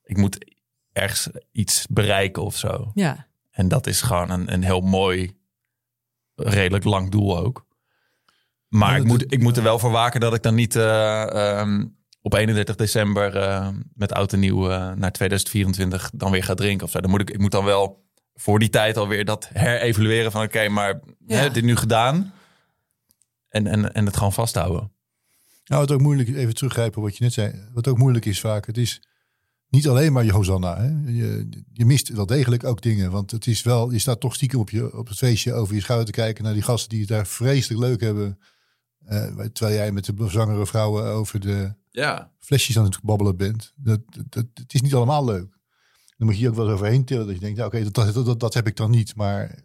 [0.03, 0.45] ik moet
[0.91, 2.91] ergens iets bereiken of zo.
[2.93, 3.27] Ja.
[3.51, 5.38] En dat is gewoon een, een heel mooi,
[6.36, 7.67] redelijk lang doel ook.
[8.67, 11.60] Maar Ja, ik, moet, ik moet er wel voor waken dat ik dan niet eh,
[11.60, 11.86] ehm,
[12.33, 16.85] op 31 december eh, met oud en nieuw eh, naar 2024 dan weer ga drinken
[16.85, 16.99] of zo.
[16.99, 20.69] Dan moet ik, ik moet dan wel voor die tijd alweer dat herevalueren van oké,
[20.69, 21.37] maar Ja.
[21.37, 22.33] hè, dit nu gedaan.
[23.49, 24.91] En, en, en het gewoon vasthouden.
[25.65, 27.53] Nou, wat ook moeilijk is, even teruggrijpen op wat je net zei.
[27.73, 29.01] Wat ook moeilijk is vaak, het is
[29.69, 30.77] niet alleen maar je Hosanna.
[30.81, 31.11] Hè?
[31.11, 33.11] Je, je mist wel degelijk ook dingen.
[33.11, 35.81] Want het is wel, je staat toch stiekem op, je, op het feestje over je
[35.81, 38.39] schouder te kijken naar die gasten die het daar vreselijk leuk hebben.
[39.05, 42.32] Eh, terwijl jij met de zwangere vrouwen over de Ja.
[42.39, 43.73] flesjes aan het babbelen bent.
[43.75, 43.99] Dat,
[44.30, 45.58] dat, het is niet allemaal leuk.
[46.17, 47.25] Dan moet je hier ook wel eens overheen tillen.
[47.25, 49.15] Dat je denkt, nou, oké, dat, dat, dat, dat heb ik dan niet.
[49.15, 49.63] Maar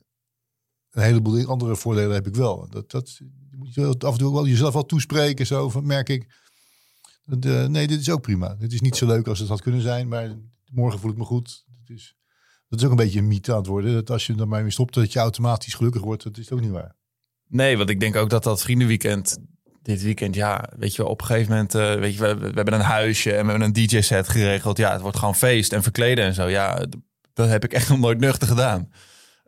[0.91, 2.69] een heleboel andere voordelen heb ik wel.
[2.69, 5.47] Dat, dat je moet je af en toe ook wel jezelf wel toespreken.
[5.47, 6.43] Zo van, merk ik.
[7.25, 8.55] Dat, eh, nee, dit is ook prima.
[8.55, 10.09] Dit is niet zo leuk als het had kunnen zijn.
[10.09, 10.37] Maar
[10.73, 11.65] morgen voel ik me goed.
[11.67, 12.17] Dat is,
[12.69, 13.93] dat is ook een beetje een mythe aan het worden.
[13.93, 16.23] Dat als je er maar mee stopt, dat je automatisch gelukkig wordt.
[16.23, 16.97] Dat is ook niet waar.
[17.49, 19.39] Nee, want ik denk ook dat dat vriendenweekend,
[19.85, 22.51] dit weekend, ja, weet je wel, op een gegeven moment, eh, weet je, we, we
[22.55, 24.77] hebben een huisje en we hebben een DJ-set geregeld.
[24.77, 26.47] Ja, het wordt gewoon feest en verkleden en zo.
[26.49, 26.87] Ja,
[27.33, 28.91] dat heb ik echt nog nooit nuchter gedaan.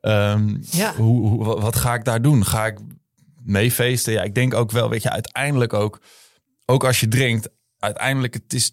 [0.00, 0.94] Ehm, Ja.
[0.94, 2.44] hoe, hoe, wat- wat ga ik daar doen?
[2.46, 2.78] Ga ik
[3.42, 4.12] mee feesten?
[4.12, 6.00] Ja, ik denk ook wel, weet je, uiteindelijk ook,
[6.66, 8.72] ook als je drinkt, uiteindelijk, het is,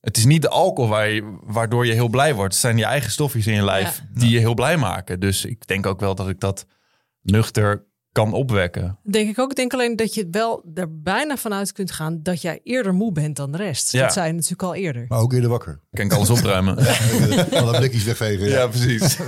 [0.00, 2.52] het is niet de alcohol waar je, waardoor je heel blij wordt.
[2.52, 4.20] Het zijn je eigen stofjes in je lijf Ja.
[4.20, 5.20] die je heel blij maken.
[5.20, 6.66] Dus ik denk ook wel dat ik dat
[7.22, 8.98] nuchter kan opwekken.
[9.02, 9.50] Denk ik ook.
[9.50, 13.12] Ik denk alleen dat je wel er bijna vanuit kunt gaan dat jij eerder moe
[13.12, 13.92] bent dan de rest.
[13.92, 14.02] Ja.
[14.02, 15.04] Dat zei je natuurlijk al eerder.
[15.08, 15.80] Maar ook eerder wakker.
[15.90, 16.76] Kan ik alles opruimen?
[17.62, 18.48] Alle blikjes wegvegen.
[18.48, 19.18] ja, precies.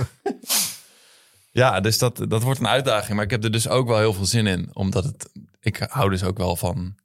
[1.51, 3.15] ja, dus dat, dat wordt een uitdaging.
[3.15, 4.69] Maar ik heb er dus ook wel heel veel zin in.
[4.73, 6.95] Omdat het, ik hou dus ook wel van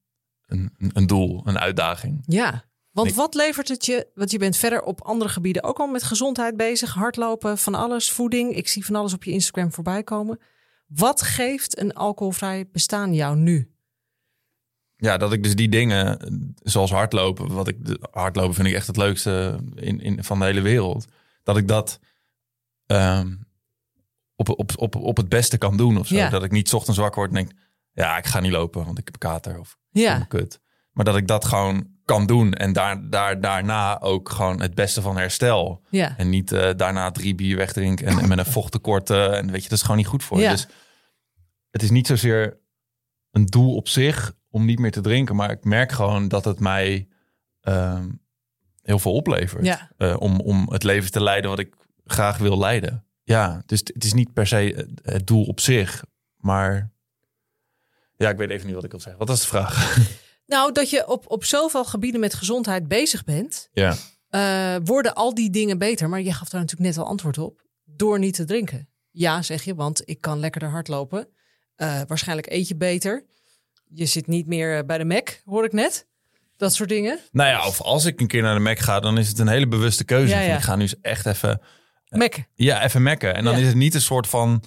[0.47, 2.23] een, een doel, een uitdaging.
[2.27, 4.07] Ja, want Ik- wat levert het je?
[4.15, 8.11] Want je bent verder op andere gebieden ook al met gezondheid bezig, hardlopen, van alles,
[8.11, 8.55] voeding.
[8.57, 10.39] Ik zie van alles op je Instagram voorbij komen.
[10.89, 13.73] Wat geeft een alcoholvrij bestaan jou nu?
[14.97, 17.77] Ja, dat ik dus die dingen, zoals hardlopen, wat ik
[18.11, 21.07] hardlopen vind ik echt het leukste in, in, van de hele wereld.
[21.43, 22.01] Dat ik dat
[22.87, 23.35] ehm,
[24.35, 26.15] op, op, op, op het beste kan doen of zo.
[26.15, 26.29] Ja.
[26.29, 27.61] Dat ik niet 's ochtends wakker word en denk,
[27.93, 30.61] ja, ik ga niet lopen, want ik heb kater of Ja, kut.
[30.93, 35.03] Maar dat ik dat gewoon kan doen en daar, daar, daarna ook gewoon het beste
[35.03, 35.83] van herstel.
[35.91, 39.11] ja, En niet eh, daarna drie bier wegdrinken en, en met een vochttekort.
[39.11, 40.43] eh, en weet je, dat is gewoon niet goed voor je.
[40.43, 40.51] Ja.
[40.51, 40.69] Dus
[41.71, 42.59] het is niet zozeer
[43.31, 45.37] een doel op zich om niet meer te drinken.
[45.37, 47.09] Maar ik merk gewoon dat het mij
[47.61, 48.09] ehm,
[48.83, 49.65] heel veel oplevert.
[49.65, 49.91] Ja.
[49.97, 53.05] Eh, om, om het leven te leiden wat ik graag wil leiden.
[53.25, 56.05] Ja, dus het is niet per se het- het doel op zich.
[56.37, 56.93] Maar
[58.17, 59.19] ja, ik weet even niet wat ik wil zeggen.
[59.19, 59.97] Wat was de vraag?
[60.49, 63.95] Nou, dat je op, op zoveel gebieden met gezondheid bezig bent, ja.
[64.29, 66.09] eh, worden al die dingen beter.
[66.09, 67.63] Maar je gaf daar natuurlijk net al antwoord op.
[67.85, 68.89] Door niet te drinken.
[69.11, 71.29] Ja, zeg je, want ik kan lekkerder hardlopen.
[71.77, 73.25] Eh waarschijnlijk eet je beter.
[73.95, 76.07] Je zit niet meer eh, bij de Mac, hoor ik net.
[76.57, 77.19] Dat soort dingen.
[77.33, 79.49] Nou ja, of als ik een keer naar de Mac ga, dan is het een
[79.49, 80.33] hele bewuste keuze.
[80.35, 80.57] Ja, Van, ja.
[80.57, 81.61] Ik ga nu echt even,
[82.09, 82.35] Mac.
[82.55, 83.35] ja, even mekken.
[83.35, 83.61] En dan Ja.
[83.61, 84.63] is het niet een soort van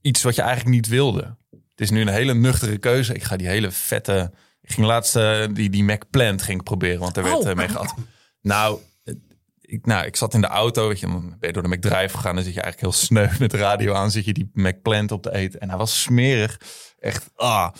[0.00, 1.36] iets wat je eigenlijk niet wilde.
[1.50, 3.14] Het is nu een hele nuchtere keuze.
[3.14, 4.32] Ik ga die hele vette...
[4.64, 7.68] Ik ging laatst eh, die, die Mac Plant ging proberen, want daar werd eh, mee
[7.68, 7.94] gehad.
[8.40, 9.14] Nou, eh,
[9.60, 12.16] ik, nou, ik zat in de auto, weet je, dan ben je door de McDrive
[12.16, 12.34] gegaan.
[12.34, 15.12] Dan zit je eigenlijk heel sneu met de radio aan, zit je die Mac Plant
[15.12, 15.60] op te eten.
[15.60, 16.60] En hij was smerig.
[16.98, 17.70] Echt, ah.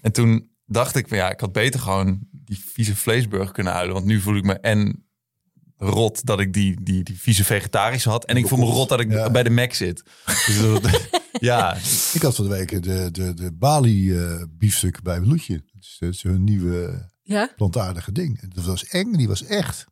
[0.00, 3.94] En toen dacht ik, van, ja, ik had beter gewoon die vieze vleesburger kunnen huilen.
[3.94, 5.06] Want nu voel ik me en
[5.84, 8.24] rot dat ik die, die, die vieze vegetarische had.
[8.24, 9.30] En ik voel me rot dat ik Ja.
[9.30, 10.02] bij de Mac zit.
[10.46, 11.00] Dus dat-
[11.40, 11.76] ja,
[12.12, 15.54] Ik had van de week de, de, de Bali eh, biefstuk bij Bloedje.
[15.54, 17.50] Dat is, dat is hun nieuwe Ja?
[17.56, 18.54] plantaardige ding.
[18.54, 19.84] Dat was eng, die was echt.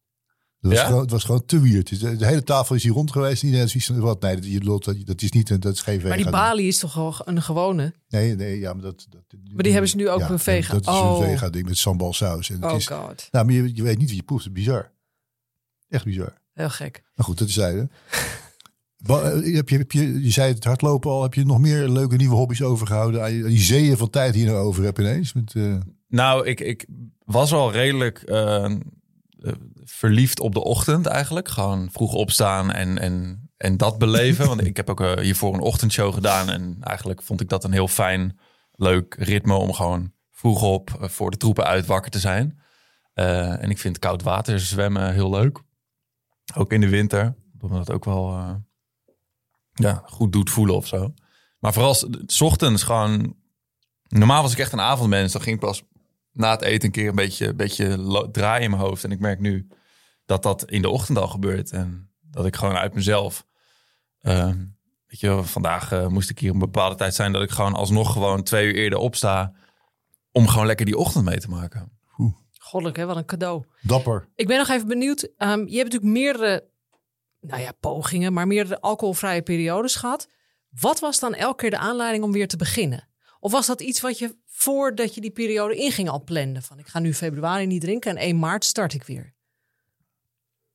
[0.61, 0.87] Dat was Ja?
[0.87, 1.89] gewoon, het was gewoon te weird.
[1.89, 3.43] Dus De, de hele tafel is hier rond geweest.
[3.43, 4.21] Iedereen is iets van, wat?
[4.23, 6.41] Nee, dat, je dat, dat is niet, een- dat is geen Maar die vegan.
[6.41, 7.95] Bali is toch wel een gewone?
[8.09, 9.07] Nee, nee, ja, maar dat...
[9.09, 9.23] dat
[9.55, 11.19] Maar die hebben ze nu ook een vegan- Dat is Oh.
[11.21, 12.51] een vegan ding met sambal saus.
[12.51, 13.29] En Oh is, god.
[13.31, 14.53] nou, maar je, je weet niet wat je proeft.
[14.53, 14.93] Bizar.
[15.91, 16.33] Echt bizar.
[16.53, 17.03] Heel gek.
[17.15, 17.89] Maar goed, dat is zijde.
[19.07, 21.23] Eh, Heb je, heb je, je zei het hardlopen al.
[21.23, 23.23] Heb je nog meer leuke nieuwe hobby's overgehouden?
[23.23, 25.33] Aan je- die zeeën van tijd hier over heb ineens.
[25.33, 25.77] Met, eh,
[26.09, 26.87] Nou, ik, ik
[27.25, 28.75] was al redelijk eh,
[29.85, 31.49] verliefd op de ochtend eigenlijk.
[31.49, 34.47] Gewoon vroeg opstaan en, en, en dat beleven.
[34.57, 36.49] Want ik heb ook hiervoor een ochtendshow gedaan.
[36.51, 38.39] En eigenlijk vond ik dat een heel fijn,
[38.73, 42.61] leuk ritme om gewoon vroeg op voor de troepen uit wakker te zijn.
[43.13, 45.61] Eh, en ik vind koud water zwemmen heel leuk.
[46.55, 47.35] Ook in de winter.
[47.61, 48.55] Omdat het ook wel eh,
[49.73, 51.15] ja, goed doet voelen of zo.
[51.59, 51.95] Maar vooral
[52.27, 53.37] s- ochtends gewoon...
[54.09, 55.33] Normaal was ik echt een avondmens.
[55.33, 55.83] Dan ging ik pas
[56.33, 59.05] na het eten een keer een beetje, beetje draaien in mijn hoofd.
[59.05, 59.69] En ik merk nu
[60.25, 61.71] dat dat in de ochtend al gebeurt.
[61.71, 63.47] En dat ik gewoon uit mezelf...
[64.21, 64.59] ehm,
[65.07, 67.33] weet je, vandaag eh, moest ik hier een bepaalde tijd zijn...
[67.33, 69.53] dat ik gewoon alsnog gewoon twee uur eerder opsta...
[70.33, 71.99] om gewoon lekker die ochtend mee te maken.
[72.71, 73.07] Goddelijk, hè?
[73.07, 73.65] Wat een cadeau.
[73.81, 74.29] dapper.
[74.35, 75.29] Ik ben nog even benieuwd.
[75.37, 76.69] Ehm, je hebt natuurlijk meerdere,
[77.41, 80.29] nou ja, pogingen, maar meerdere alcoholvrije periodes gehad.
[80.81, 83.09] Wat was dan elke keer de aanleiding om weer te beginnen?
[83.41, 86.63] Of was dat iets wat je voordat je die periode inging al plande?
[86.63, 89.35] Van ik ga nu februari niet drinken en 1 maart start ik weer.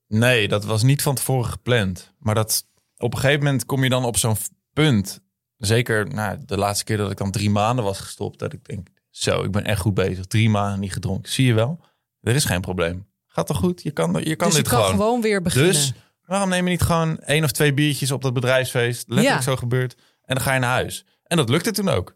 [0.08, 2.14] Nee, dat was niet van tevoren gepland.
[2.20, 4.36] Maar dat, op een gegeven moment kom je dan op zo'n
[4.74, 5.20] punt.
[5.58, 8.40] Zeker nou, de laatste keer dat ik dan drie maanden was gestopt.
[8.40, 10.26] Dat ik denk, zo, ik ben echt goed bezig.
[10.26, 11.32] Drie maanden niet gedronken.
[11.32, 11.80] Zie je wel?
[12.22, 13.06] Er is geen probleem.
[13.28, 13.84] Gaat toch goed?
[13.84, 14.96] Je kan, je kan dus je dit kan gewoon.
[15.00, 15.72] gewoon, weer beginnen.
[15.72, 15.94] Dus
[16.26, 19.08] waarom neem je niet gewoon één of twee biertjes op dat bedrijfsfeest?
[19.08, 19.42] Letterlijk Ja.
[19.42, 19.96] zo gebeurt.
[20.24, 21.06] En dan ga je naar huis.
[21.24, 22.16] En dat lukte toen ook.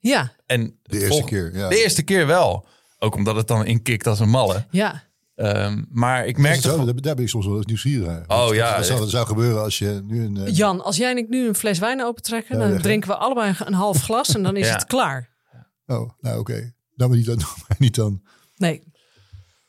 [0.00, 1.56] ja, En De eerste keer.
[1.56, 1.68] Ja.
[1.68, 2.66] De eerste keer wel.
[2.98, 4.66] Ook omdat het dan inkikt als een malle.
[4.70, 5.06] ja.
[5.34, 6.68] Ehm, maar ik merkte...
[6.68, 8.24] gewoon- daar, ben ik soms wel eens nieuwsgierig.
[8.28, 10.36] Oh, ja, Wat zou, gebeuren als je nu een...
[10.36, 13.16] eh, Jan, als jij en ik nu een fles wijn opentrekken, Ja, dan drinken we
[13.16, 14.72] allebei een half glas en dan is Ja.
[14.72, 15.28] het klaar.
[15.96, 16.72] Oh, nou oké.
[16.94, 17.38] Dan maar niet dan.
[17.78, 18.22] niet dan.
[18.56, 18.82] Nee,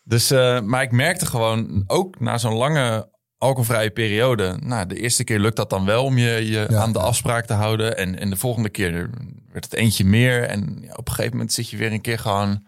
[0.04, 4.58] Dus, eh, maar ik merkte gewoon, ook na zo'n lange alcoholvrije periode...
[4.64, 7.06] Nou, de eerste keer lukt dat dan wel om je, je Ja, aan de ja.
[7.06, 7.98] afspraak te houden.
[7.98, 9.10] En, en de volgende keer
[9.52, 10.44] werd het eentje meer.
[10.44, 12.68] En ja, op een gegeven moment zit je weer een keer gewoon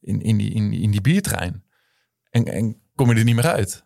[0.00, 1.64] in, in, die, in, die- in die biertrein.
[2.30, 3.83] En, en kom je er niet meer uit.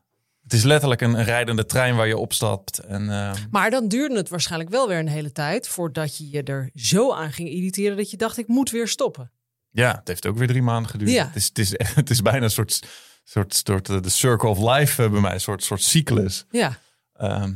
[0.48, 2.78] Het is letterlijk een, een rijdende trein waar je opstapt.
[2.78, 6.42] En, eh, maar dan duurde het waarschijnlijk wel weer een hele tijd voordat je je
[6.42, 9.30] er zo aan ging irriteren dat je dacht ik moet weer stoppen.
[9.70, 11.10] ja, het heeft ook weer drie maanden geduurd.
[11.10, 11.26] Ja.
[11.26, 12.88] Het, is, het, is, het is bijna een soort,
[13.24, 15.32] soort, soort eh, de circle of life bij mij.
[15.32, 16.44] Een soort, soort cyclus.
[16.50, 16.78] Ja,
[17.18, 17.52] Ehm,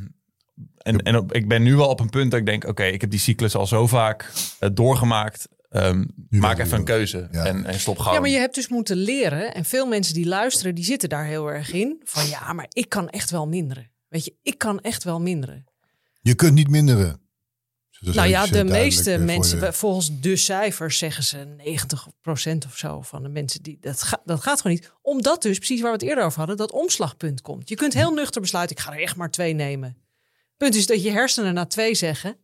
[0.76, 3.00] en en op, ik ben nu wel op een punt dat ik denk: oké, ik
[3.00, 5.48] heb die cyclus al zo vaak eh, doorgemaakt.
[5.72, 7.44] Ehm, maak even een keuze Ja.
[7.44, 8.14] en, en stop gewoon.
[8.14, 9.54] Ja, maar je hebt dus moeten leren.
[9.54, 12.00] En veel mensen die luisteren, die zitten daar heel erg in.
[12.04, 13.90] Van ja, maar ik kan echt wel minderen.
[14.08, 15.64] Weet je, ik kan echt wel minderen.
[16.20, 17.20] Je kunt niet minderen.
[18.00, 23.00] Nou ja, de duidelijk, meeste eh, mensen, volgens de cijfers zeggen ze 90% of zo
[23.00, 24.92] van de mensen die dat, ga, dat gaat gewoon niet.
[25.02, 27.68] Omdat dus, precies waar we het eerder over hadden, dat omslagpunt komt.
[27.68, 29.96] Je kunt heel nuchter besluiten, ik ga er echt maar twee nemen.
[30.56, 32.37] Punt is dat je hersenen na twee zeggen,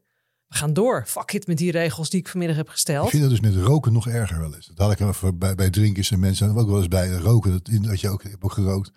[0.48, 1.04] we gaan door.
[1.06, 3.10] Fuck it met die regels die ik vanmiddag heb Ik gesteld.
[3.10, 4.66] vind dat dus met roken nog erger wel eens.
[4.66, 7.50] Dat had ik even bij, bij drinkers en mensen ook wel eens bij roken.
[7.50, 8.90] Dat, dat je ook, ik heb ook gerookt.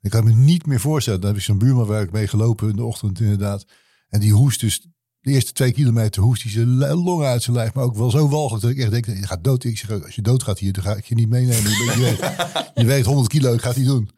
[0.00, 1.20] Ik kan me niet meer voorstellen.
[1.20, 3.64] Dan heb ik zo'n buurman waar ik mee gelopen in de ochtend inderdaad.
[4.08, 4.86] En die hoest dus
[5.20, 7.74] de eerste twee kilometer hoest hij zijn longen uit zijn lijf.
[7.74, 9.64] Maar ook wel zo walgelijk dat ik echt denk, je gaat dood.
[9.64, 11.70] Ik zeg, als je dood gaat hier, dan ga ik je niet meenemen.
[11.70, 14.10] Je, weet- je, weet, je weegt 100 kilo, ik ga het doen.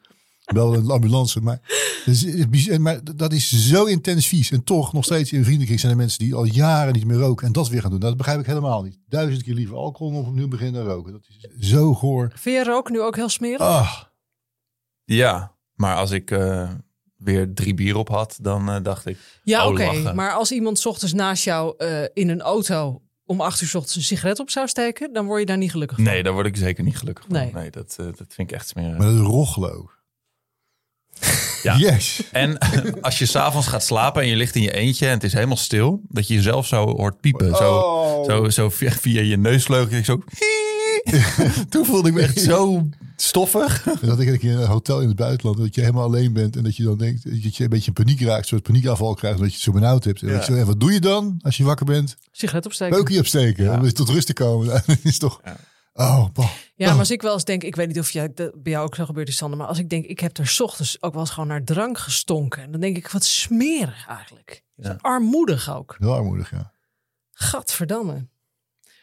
[0.53, 1.41] Wel een ambulance.
[1.41, 1.59] Maar,
[2.05, 4.51] dus, het is bizar- maar dat is zo intens vies.
[4.51, 7.47] En toch, nog steeds in vriendenkring zijn er mensen die al jaren niet meer roken.
[7.47, 7.99] En dat weer gaan doen.
[7.99, 8.97] Dat begrijp ik helemaal niet.
[9.07, 11.11] Duizend keer liever alcohol dan opnieuw beginnen roken.
[11.11, 12.31] Dat is zo goor.
[12.35, 13.59] Vind je roken nu ook heel smerig?
[13.61, 13.93] Ah,
[15.05, 16.69] Ja, maar als ik eh,
[17.17, 19.17] weer drie bier op had, dan eh, dacht ik...
[19.43, 20.13] ja, oh, oké.
[20.13, 23.73] Maar als iemand 's ochtends naast jou eh, in een auto om acht uur 's
[23.75, 26.05] ochtends een sigaret op zou steken, dan word je daar niet gelukkig van.
[26.05, 27.33] Nee, daar word ik zeker niet gelukkig van.
[27.35, 27.51] Nee.
[27.53, 28.97] Nee, dat, eh, dat vind ik echt smerig.
[28.97, 29.21] maar dat is.
[31.63, 31.75] Ja.
[31.91, 32.21] Yes.
[32.31, 32.57] En
[33.01, 35.57] als je s'avonds gaat slapen en je ligt in je eentje en het is helemaal
[35.57, 37.55] stil, dat je jezelf zo hoort piepen.
[37.55, 38.25] Zo, Oh.
[38.25, 40.03] zo, zo via, via je neusvleugel.
[40.03, 40.21] Zo.
[41.69, 43.83] Toen voelde ik me echt zo stoffig.
[44.01, 46.55] Dat ik een keer in een hotel in het buitenland, dat je helemaal alleen bent
[46.55, 49.35] en dat je dan denkt dat je een beetje paniek raakt, een soort paniekafval krijgt,
[49.37, 50.21] omdat je het zo benauwd hebt.
[50.21, 50.33] En, Ja.
[50.33, 52.17] dat je zo, en wat doe je dan als je wakker bent?
[52.31, 52.95] Sigaret opsteken.
[52.95, 54.67] Peukje opsteken, om eens tot rust te komen.
[54.67, 55.41] Dat is toch...
[55.45, 55.55] Ja.
[55.93, 56.49] Oh, bah.
[56.75, 58.85] Ja, maar als ik wel eens denk, ik weet niet of jij, dat bij jou
[58.85, 61.11] ook zo gebeurt is, Sander, maar als ik denk, ik heb er 's ochtends ook
[61.11, 64.63] wel eens gewoon naar drank gestonken, dan denk ik, wat smerig eigenlijk.
[64.75, 64.97] Ja.
[65.01, 65.95] Armoedig ook.
[65.99, 66.71] Heel armoedig, ja.
[67.31, 68.27] Gadverdamme.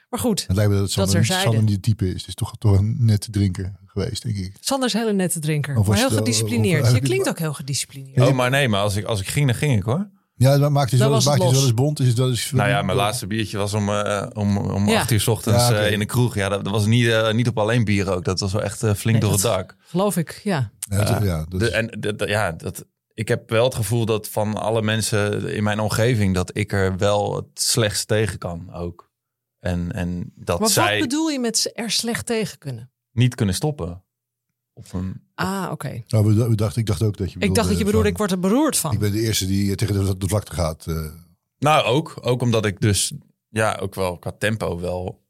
[0.08, 1.42] Maar goed, Het lijkt me dat Sander, terzijde.
[1.42, 2.20] Sander niet het type is.
[2.20, 4.56] Het is toch, toch een nette drinker geweest, denk ik.
[4.60, 6.92] Sander is een hele nette drinker, maar heel gedisciplineerd.
[6.92, 8.28] Je klinkt ook heel gedisciplineerd.
[8.28, 10.10] Oh, maar nee, maar als ik, als ik ging, dan ging ik hoor.
[10.42, 12.00] Ja, maar maakt het Dan wel eens, was het maakt het wel eens bond?
[12.00, 15.00] Is het wel eens, Nou ja, mijn laatste biertje was om, eh, om, om Ja.
[15.00, 16.34] acht uur 's ochtends Ja, eh, in de kroeg.
[16.34, 18.24] Ja, dat, dat was niet, eh, niet op alleen bier ook.
[18.24, 19.76] Dat was wel echt flink Nee, door het dat- dak.
[19.80, 20.70] Geloof ik, ja.
[20.78, 24.04] Ja, dat- dat De, is- en dat- dat- ja, dat, ik heb wel het gevoel
[24.06, 26.34] dat van alle mensen in mijn omgeving...
[26.34, 29.10] dat ik er wel het slechtst tegen kan ook.
[29.58, 32.92] En, en dat Maar zij wat bedoel je met ze er slecht tegen kunnen?
[33.12, 34.04] niet kunnen stoppen.
[34.92, 36.02] Een, Ah, oké.
[36.08, 38.12] nou, we, we dachten, ik dacht ook dat je Ik dacht dat je bedoelde, van-
[38.12, 38.92] ik word er beroerd van.
[38.92, 40.86] Ik ben de eerste die eh, tegen de, de vlakte gaat.
[40.86, 40.94] eh.
[41.58, 43.12] nou, ook, ook omdat ik dus
[43.48, 45.20] ja, ook wel qua tempo wel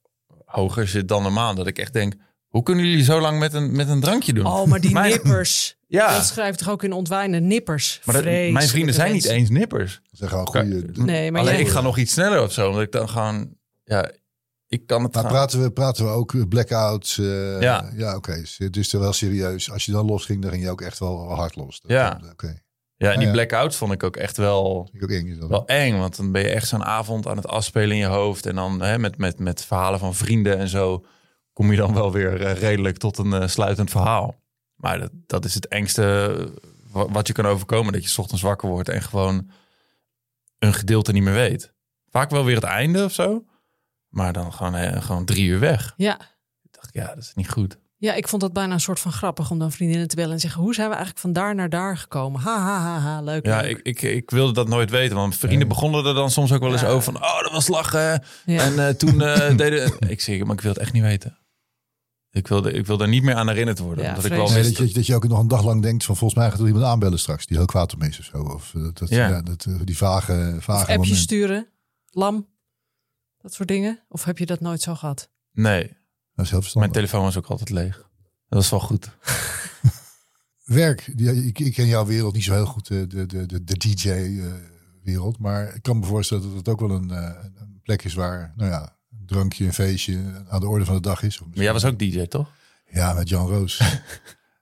[0.44, 1.54] hoger zit dan normaal.
[1.54, 2.14] Dat ik echt denk,
[2.48, 4.46] hoe kunnen jullie zo lang met een, met een drankje doen?
[4.46, 5.78] Oh, maar die Mijn- nippers.
[5.86, 6.14] Ja.
[6.16, 7.46] Dat schrijft toch ook in ontwijnen.
[7.46, 8.00] Nippers.
[8.04, 10.00] Maar dat- mijn vrienden zijn niet eens nippers.
[10.10, 10.84] Zijn gewoon goede...
[10.92, 12.68] Nee, maar Alleen jij- ik ga nog iets sneller of zo.
[12.68, 14.10] Omdat ik dan gewoon, ja,
[14.70, 17.18] ik kan het Maar praten we, praten we ook eh, blackouts?
[17.18, 17.90] eh, Ja.
[17.96, 18.42] Ja, oké.
[18.56, 19.70] Het is wel serieus.
[19.70, 21.80] Als je dan los ging, dan ging je ook echt wel hard los.
[21.80, 22.20] Dat- Ja.
[22.33, 22.61] Oké.
[22.96, 25.48] Ja, en die Ja, blackouts vond ik ook echt wel, ik ook eng.
[25.48, 25.98] Wel eng.
[25.98, 28.46] Want dan ben je echt zo'n avond aan het afspelen in je hoofd.
[28.46, 31.04] En dan hè, met, met, met verhalen van vrienden en zo...
[31.52, 34.35] kom je dan wel weer eh, redelijk tot een sluitend verhaal.
[34.74, 36.04] Maar dat, dat is het engste
[36.92, 37.92] wa- wat je kan overkomen.
[37.92, 39.50] Dat je 's ochtends wakker wordt en gewoon
[40.59, 41.72] een gedeelte niet meer weet.
[42.11, 43.44] Vaak wel weer het einde of zo.
[44.10, 45.94] Maar dan gewoon, eh, gewoon drie uur weg.
[45.96, 46.14] Ja.
[46.62, 47.78] Ik dacht, ja, dat is niet goed.
[47.96, 50.40] ja, ik vond dat bijna een soort van grappig om dan vriendinnen te bellen en
[50.40, 52.40] zeggen: hoe zijn we eigenlijk van daar naar daar gekomen?
[52.40, 53.46] Ha, ha, ha, ha leuk.
[53.46, 53.70] Ja, leuk.
[53.70, 55.16] ik, ik, ik wilde dat nooit weten.
[55.16, 56.88] Want vrienden begonnen er dan soms ook wel eens Ja.
[56.88, 57.22] over van...
[57.22, 58.22] Oh, dat was lachen.
[58.44, 58.60] Ja.
[58.62, 59.92] En eh, toen eh, deden...
[60.08, 61.38] Ik zeg, maar ik wil het echt niet weten.
[62.32, 64.04] Ik wilde, ik wil er niet meer aan herinnerd worden.
[64.04, 64.76] Ja, omdat ik wel Nee, wist...
[64.76, 66.66] dat, je, dat je ook nog een dag lang denkt van volgens mij gaat er
[66.66, 68.36] iemand aanbellen straks die heel kwaad op me is of zo.
[68.42, 69.28] Of eh, dat, Ja.
[69.28, 69.42] ja.
[69.42, 71.16] dat, die vage, Of vage appjes moment.
[71.16, 71.66] sturen,
[72.10, 72.46] lam,
[73.40, 74.00] dat soort dingen.
[74.09, 75.31] Of heb je dat nooit zo gehad?
[75.53, 75.96] Nee,
[76.35, 77.96] Dat is heel mijn telefoon was ook altijd leeg.
[78.48, 79.11] Dat was wel goed.
[80.64, 83.76] Werk, ik, ik ken jouw wereld niet zo heel goed, eh, de, de, de, de
[83.76, 85.38] DJ-wereld.
[85.38, 88.53] maar ik kan me voorstellen dat het ook wel een, eh, een plek is waar,
[88.57, 91.40] nou ja, een drankje, een feestje aan de orde van de dag is.
[91.40, 92.53] Of Maar jij was ook DJ, toch?
[92.90, 93.81] Ja, met Jan Roos.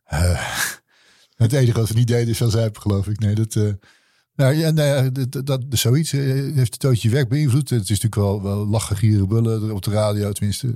[0.09, 0.57] Eh,
[1.37, 3.19] het enige wat we niet deden is zuipen, geloof ik.
[3.19, 3.55] Nee, dat...
[3.57, 3.73] eh,
[4.39, 6.13] nou ja, nee, dat, dat, dat is zoiets.
[6.13, 6.21] eh,
[6.55, 7.71] heeft het tootje je werk beïnvloed?
[7.71, 10.75] Het is natuurlijk wel, wel lachen, gieren, bullen op de radio, tenminste.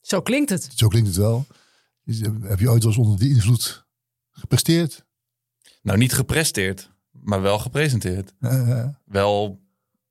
[0.00, 0.68] Zo klinkt het.
[0.74, 1.46] Zo klinkt het wel.
[2.04, 3.86] Is- Heb je ooit wel eens onder die invloed
[4.30, 5.04] gepresteerd?
[5.82, 8.34] Nou, niet gepresteerd, maar wel gepresenteerd.
[9.04, 9.60] Wel,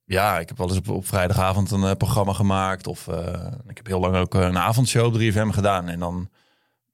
[0.06, 2.88] ja, ik heb wel eens op, op vrijdagavond een eh, programma gemaakt.
[2.88, 5.88] Of eh, ik heb heel lang ook een avondshow op 3FM gedaan.
[5.88, 6.30] En dan,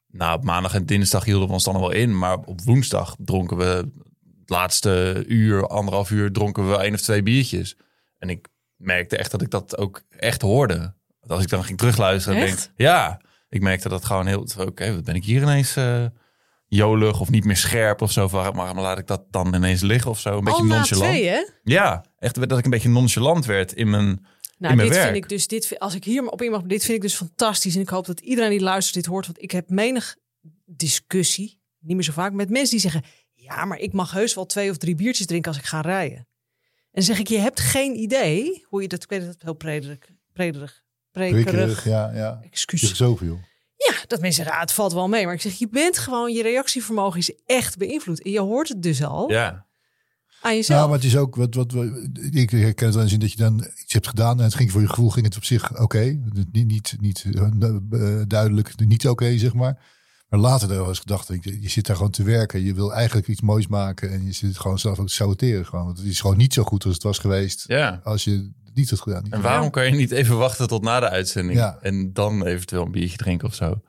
[0.07, 2.17] nou, op maandag en dinsdag hielden we ons dan nog wel in.
[2.17, 3.91] Maar op woensdag dronken we
[4.53, 7.77] laatste uur, anderhalf uur, dronken we één of twee biertjes.
[8.17, 10.93] En ik merkte echt dat ik dat ook echt hoorde.
[11.27, 15.15] Als ik dan ging terugluisteren, denk ja, ik merkte dat gewoon heel, oké, wat ben
[15.15, 16.05] ik hier ineens eh,
[16.67, 18.27] jolig of niet meer scherp of zo.
[18.27, 20.37] Waarom waarom laat ik dat dan ineens liggen of zo?
[20.37, 21.11] Een beetje Al nonchalant.
[21.11, 21.43] twee, hè?
[21.63, 24.05] Ja, echt dat ik een beetje nonchalant werd in mijn.
[24.57, 25.11] Nou, in mijn dit werk.
[25.11, 27.75] vind ik dus, dit, als ik hier op in mag, dit vind ik dus fantastisch.
[27.75, 29.25] En ik hoop dat iedereen die luistert dit hoort.
[29.25, 30.15] Want ik heb menig
[30.65, 33.03] discussie, niet meer zo vaak, met mensen die zeggen...
[33.43, 36.17] ja, maar ik mag heus wel twee of drie biertjes drinken als ik ga rijden.
[36.17, 36.25] En
[36.91, 39.03] dan zeg ik, je hebt geen idee hoe je dat...
[39.03, 39.99] Ik weet dat het heel prederig,
[40.33, 42.39] prederig, prekerig, ja, ja.
[42.43, 42.95] excuus.
[42.95, 43.39] Zoveel.
[43.75, 45.25] Ja, dat mensen zeggen, ah, het valt wel mee.
[45.25, 48.21] Maar ik zeg, je bent gewoon, je reactievermogen is echt beïnvloed.
[48.21, 49.65] En je hoort het dus al Ja,
[50.41, 50.79] aan jezelf.
[50.79, 52.09] Nou, maar het is ook wat, wat we.
[52.31, 54.71] Ik herken het wel eens in dat je dan iets hebt gedaan en het ging
[54.71, 56.19] voor je gevoel ging het op zich oké.
[56.51, 59.81] Niet, niet, niet eh, duidelijk, niet oké, zeg maar.
[60.33, 62.63] Maar later wel eens gedacht, ik- je zit daar gewoon te werken.
[62.65, 64.11] Je wil eigenlijk iets moois maken.
[64.11, 65.65] En je zit gewoon zelf ook te saboteren.
[65.65, 65.85] Gewoon.
[65.85, 67.63] Want het is gewoon niet zo goed als het was geweest.
[67.67, 67.99] Ja.
[68.03, 68.31] Als je
[68.65, 69.23] het niet had gedaan.
[69.29, 71.57] En waarom kan je niet even wachten tot na de uitzending?
[71.59, 71.77] Ja.
[71.81, 73.81] En dan eventueel een biertje drinken of zo?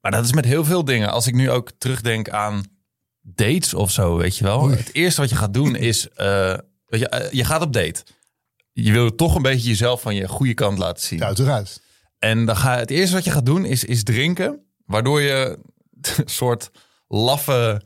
[0.00, 1.10] Maar dat is met heel veel dingen.
[1.10, 2.62] Als ik nu ook terugdenk aan
[3.20, 4.62] dates of zo, weet je wel.
[4.62, 4.76] Oei.
[4.76, 6.08] Het eerste wat je gaat doen is...
[6.08, 8.02] eh, weet je, eh, je gaat op date.
[8.72, 11.18] Je wil toch een beetje jezelf van je goede kant laten zien.
[11.18, 11.80] Ja, uiteraard.
[12.18, 14.58] En dan ga, het eerste wat je gaat doen is, is drinken.
[14.86, 15.58] Waardoor je
[16.16, 16.70] een soort
[17.08, 17.82] laffe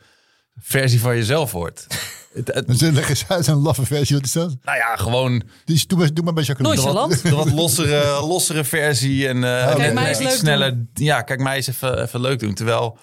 [0.57, 1.87] versie van jezelf wordt.
[2.33, 4.17] Het- Dus leg eens uit een laffe versie.
[4.17, 4.57] Wat is dat?
[4.63, 6.77] nou ja, gewoon Dus doe, maar, doe maar bij Jacqueline.
[6.83, 7.23] Nonchalant.
[7.23, 9.29] de wat lossere, lossere versie.
[9.29, 10.87] En eh mij iets sneller.
[10.95, 12.55] Ja, kijk mij eens even, even leuk doen.
[12.55, 12.99] Terwijl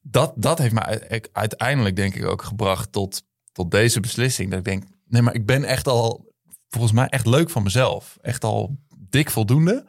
[0.00, 4.50] dat, dat heeft mij uiteindelijk denk ik ook gebracht tot, tot deze beslissing.
[4.50, 6.32] Dat ik denk, nee, maar ik ben echt al
[6.68, 8.18] volgens mij echt leuk van mezelf.
[8.20, 9.86] Echt al dik voldoende.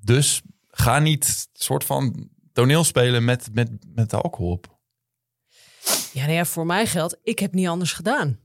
[0.00, 4.78] Dus ga niet soort van toneel spelen met, met, met de alcohol op.
[6.12, 8.38] Ja, nou ja, voor mij geldt, ik heb niet anders gedaan.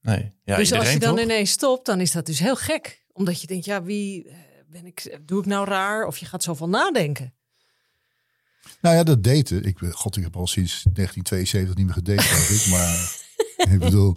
[0.00, 0.32] Nee.
[0.44, 1.24] Ja, dus als je dan toch?
[1.24, 3.04] ineens stopt, dan is dat dus heel gek.
[3.12, 4.36] Omdat je denkt, ja, wie eh,
[4.70, 6.06] ben ik, doe ik nou raar?
[6.06, 7.34] Of je gaat zoveel nadenken.
[8.80, 9.64] Nou ja, dat daten.
[9.64, 12.66] Ik, ben- god, ik heb al sinds 1972 niet meer gedate, ik.
[12.70, 13.16] Maar
[13.74, 14.16] ik bedoel,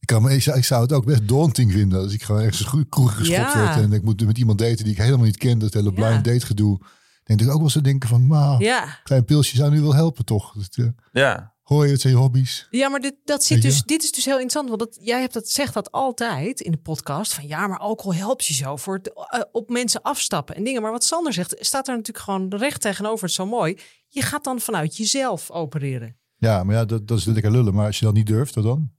[0.00, 2.60] ik, kan ik, zou, ik zou het ook best daunting vinden als ik gewoon ergens
[2.60, 3.64] goed kroeg gestopt Ja.
[3.64, 3.76] werd.
[3.84, 5.58] En ik moet met iemand daten die ik helemaal niet ken.
[5.58, 6.32] Dat hele blind Ja.
[6.32, 6.80] date gedoe.
[7.28, 10.24] Denk ik ook wel zo denken van, nou, Ja, klein pilsje zou nu wel helpen
[10.24, 10.52] toch?
[10.54, 11.54] Dat, eh, Ja.
[11.62, 12.66] hoor je, het zijn je hobby's.
[12.70, 14.68] ja maar dit, dat zit dus, dit is dus heel interessant.
[14.68, 17.34] Want dat, jij hebt dat, zegt dat altijd in de podcast.
[17.34, 20.82] Van ja, maar alcohol helpt je zo voor het eh, op mensen afstappen en dingen.
[20.82, 23.20] Maar wat Sander zegt, staat er natuurlijk gewoon recht tegenover.
[23.20, 23.78] Het is zo mooi.
[24.08, 26.16] Je gaat dan vanuit jezelf opereren.
[26.36, 27.74] Ja, maar ja, dat, dat is lekker lullen.
[27.74, 28.90] Maar als je dat niet durft, wat dan?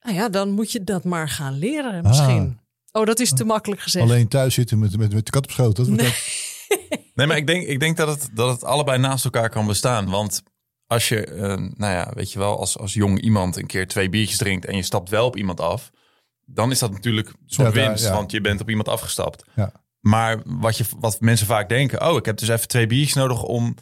[0.00, 2.60] Nou ja, dan moet je dat maar gaan leren misschien.
[2.92, 4.04] Oh, dat is te makkelijk gezegd.
[4.04, 5.76] Alleen thuis zitten met, met, met de kat op schoot.
[5.76, 5.96] Dat, Nee.
[5.96, 6.14] dat-
[7.14, 10.10] Nee, maar ik denk, ik denk dat, het, dat het allebei naast elkaar kan bestaan.
[10.10, 10.42] Want
[10.86, 14.08] als je, eh, nou ja, weet je wel, als, als jong iemand een keer twee
[14.08, 15.90] biertjes drinkt en je stapt wel op iemand af,
[16.44, 18.12] dan is dat natuurlijk een soort Ja, winst, ja.
[18.12, 19.44] want je bent op iemand afgestapt.
[19.56, 19.72] Ja.
[20.00, 23.42] Maar wat, je, wat mensen vaak denken, oh, ik heb dus even twee biertjes nodig
[23.42, 23.74] om,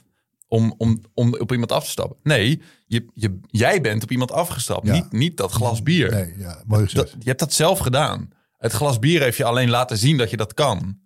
[0.49, 2.17] om, om, om op iemand af te stappen.
[2.23, 6.11] Nee, je, je, jij bent op iemand afgestapt, niet, niet dat glas bier.
[6.11, 7.13] nee, ja, mooi gezegd.
[7.13, 8.31] Dat, je hebt dat zelf gedaan.
[8.59, 10.99] Het glas bier heeft je alleen laten zien dat je dat kan.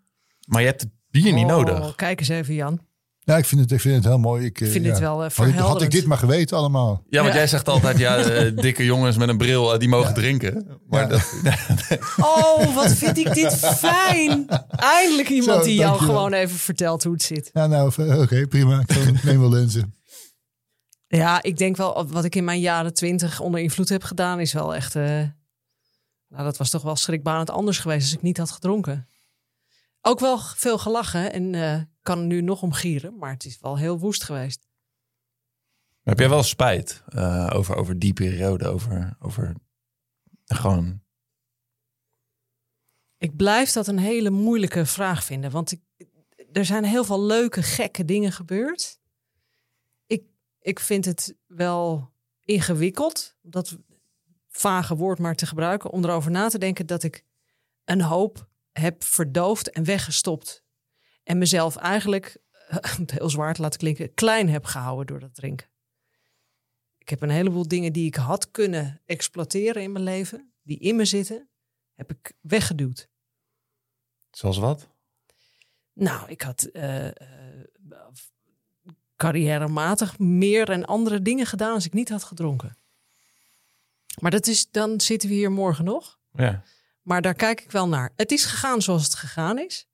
[0.47, 0.91] Maar je hebt het
[1.23, 1.95] bier niet Oh, nodig.
[1.95, 2.81] Kijk eens even, Jan.
[3.19, 4.45] Ja, ik vind het, ik vind het heel mooi.
[4.45, 4.91] Ik, eh, vind ja.
[4.91, 7.03] dit wel, eh, had, ik, had ik dit maar geweten allemaal.
[7.09, 7.39] Ja, want Ja.
[7.39, 10.79] jij zegt altijd, ja, eh, dikke jongens met een bril, eh, die mogen drinken.
[10.89, 11.07] Maar Ja.
[11.09, 11.33] dat,
[12.21, 14.47] Oh, wat vind ik dit fijn.
[14.71, 17.51] Eindelijk iemand Zo, die jou gewoon even vertelt hoe het zit.
[17.53, 18.81] Ja, nou, eh, oké, prima.
[18.81, 19.95] Ik kan- neem wel lenzen.
[21.09, 24.53] Ja, ik denk wel, wat ik in mijn jaren twintig onder invloed heb gedaan, is
[24.53, 24.95] wel echt...
[24.97, 25.03] eh,
[26.29, 29.09] nou, dat was toch wel schrikbarend anders geweest als ik niet had gedronken.
[30.09, 33.59] Ook wel veel gelachen en eh, kan er nu nog om gieren, maar het is
[33.61, 34.67] wel heel woest geweest.
[36.03, 38.69] heb jij wel spijt eh, over, over die periode?
[38.69, 39.55] Over, over
[40.45, 41.01] gewoon...
[43.19, 45.51] Ik blijf dat een hele moeilijke vraag vinden.
[45.51, 45.81] Want ik,
[46.53, 49.01] er zijn heel veel leuke, gekke dingen gebeurd.
[50.07, 50.23] Ik,
[50.61, 52.11] ik vind het wel
[52.45, 53.79] ingewikkeld, dat
[54.49, 57.25] vage woord maar te gebruiken, om erover na te denken dat ik
[57.85, 58.49] een hoop
[58.81, 60.65] heb verdoofd en weggestopt.
[61.23, 62.37] En mezelf eigenlijk,
[62.97, 65.69] om het heel zwaar te laten klinken, klein heb gehouden door dat drinken.
[66.99, 70.97] Ik heb een heleboel dingen die ik had kunnen exploiteren in mijn leven, die in
[70.97, 71.49] me zitten,
[71.95, 73.09] heb ik weggeduwd.
[74.31, 74.89] Zoals wat?
[75.93, 77.67] Nou, ik had eh, eh,
[79.17, 82.77] carrièrematig meer en andere dingen gedaan als ik niet had gedronken.
[84.21, 86.19] Maar dat is, dan zitten we hier morgen nog.
[86.33, 86.63] Ja.
[87.07, 88.13] Maar daar kijk ik wel naar.
[88.17, 89.87] Het is gegaan zoals het gegaan is.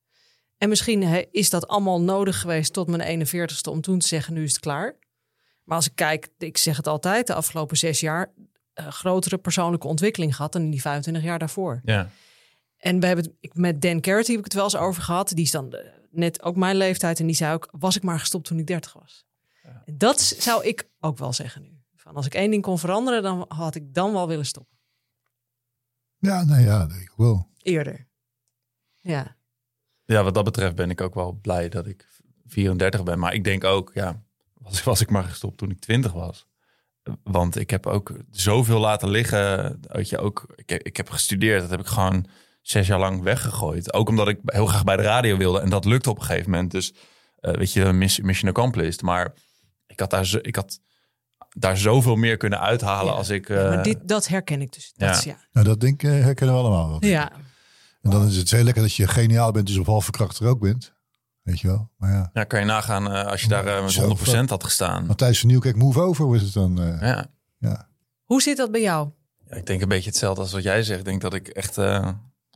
[0.58, 4.42] En misschien is dat allemaal nodig geweest tot mijn 41ste om toen te zeggen, nu
[4.44, 4.96] is het klaar.
[5.64, 8.32] Maar als ik kijk, ik zeg het altijd, de afgelopen zes jaar
[8.72, 11.80] eh, grotere persoonlijke ontwikkeling gehad dan in die 25 jaar daarvoor.
[11.84, 12.10] ja.
[12.76, 15.28] En we hebben het, met Dan Carrot heb ik het wel eens over gehad.
[15.28, 17.20] Die is dan eh, net ook mijn leeftijd.
[17.20, 19.24] En die zei ook, was ik maar gestopt toen ik 30 was.
[19.92, 21.80] Dat zou ik ook wel zeggen nu.
[21.94, 24.71] Van als ik één ding kon veranderen, dan had ik dan wel willen stoppen.
[26.22, 27.48] Ja, nou ja, dat ik wel.
[27.62, 28.06] Eerder.
[29.00, 29.36] Ja.
[30.04, 32.06] ja, wat dat betreft ben ik ook wel blij dat ik
[32.46, 33.18] 34 ben.
[33.18, 34.22] Maar ik denk ook, ja,
[34.54, 36.46] was, was ik maar gestopt toen ik 20 was.
[37.22, 39.78] Want ik heb ook zoveel laten liggen.
[39.88, 42.26] Weet je, ook, ik, heb- ik heb gestudeerd, dat heb ik gewoon
[42.60, 43.92] zes jaar lang weggegooid.
[43.92, 45.60] Ook omdat ik heel graag bij de radio wilde.
[45.60, 46.70] En dat lukte op een gegeven moment.
[46.70, 46.94] Dus
[47.38, 49.02] eh, weet je, miss- mission accomplished.
[49.02, 49.34] Maar
[49.86, 50.80] ik had daar, zo, ik had
[51.52, 53.18] daar zoveel meer kunnen uithalen Ja.
[53.18, 53.48] als ik...
[53.48, 54.92] Ja, eh, maar dit, dat herken ik dus.
[54.96, 55.14] Dat ja.
[55.16, 55.36] is, ja.
[55.52, 57.04] Nou, dat denk ik eh, herkennen we allemaal wel.
[57.10, 57.32] Ja.
[58.02, 60.46] En dan is het heel lekker dat je geniaal bent, dus op halve kracht er
[60.46, 60.92] ook bent.
[61.42, 61.90] Weet je wel?
[61.96, 62.30] Maar ja.
[62.32, 65.06] Ja, kan je nagaan eh, als je daar met Zo, 100% had gestaan.
[65.06, 66.80] Matthijs van Nieuwkerk, move over was het dan.
[66.80, 67.26] eh, Ja.
[67.58, 67.88] ja.
[68.24, 69.08] Hoe zit dat bij jou?
[69.48, 70.98] Ja, ik denk een beetje hetzelfde als wat jij zegt.
[70.98, 72.08] Ik denk dat ik echt eh,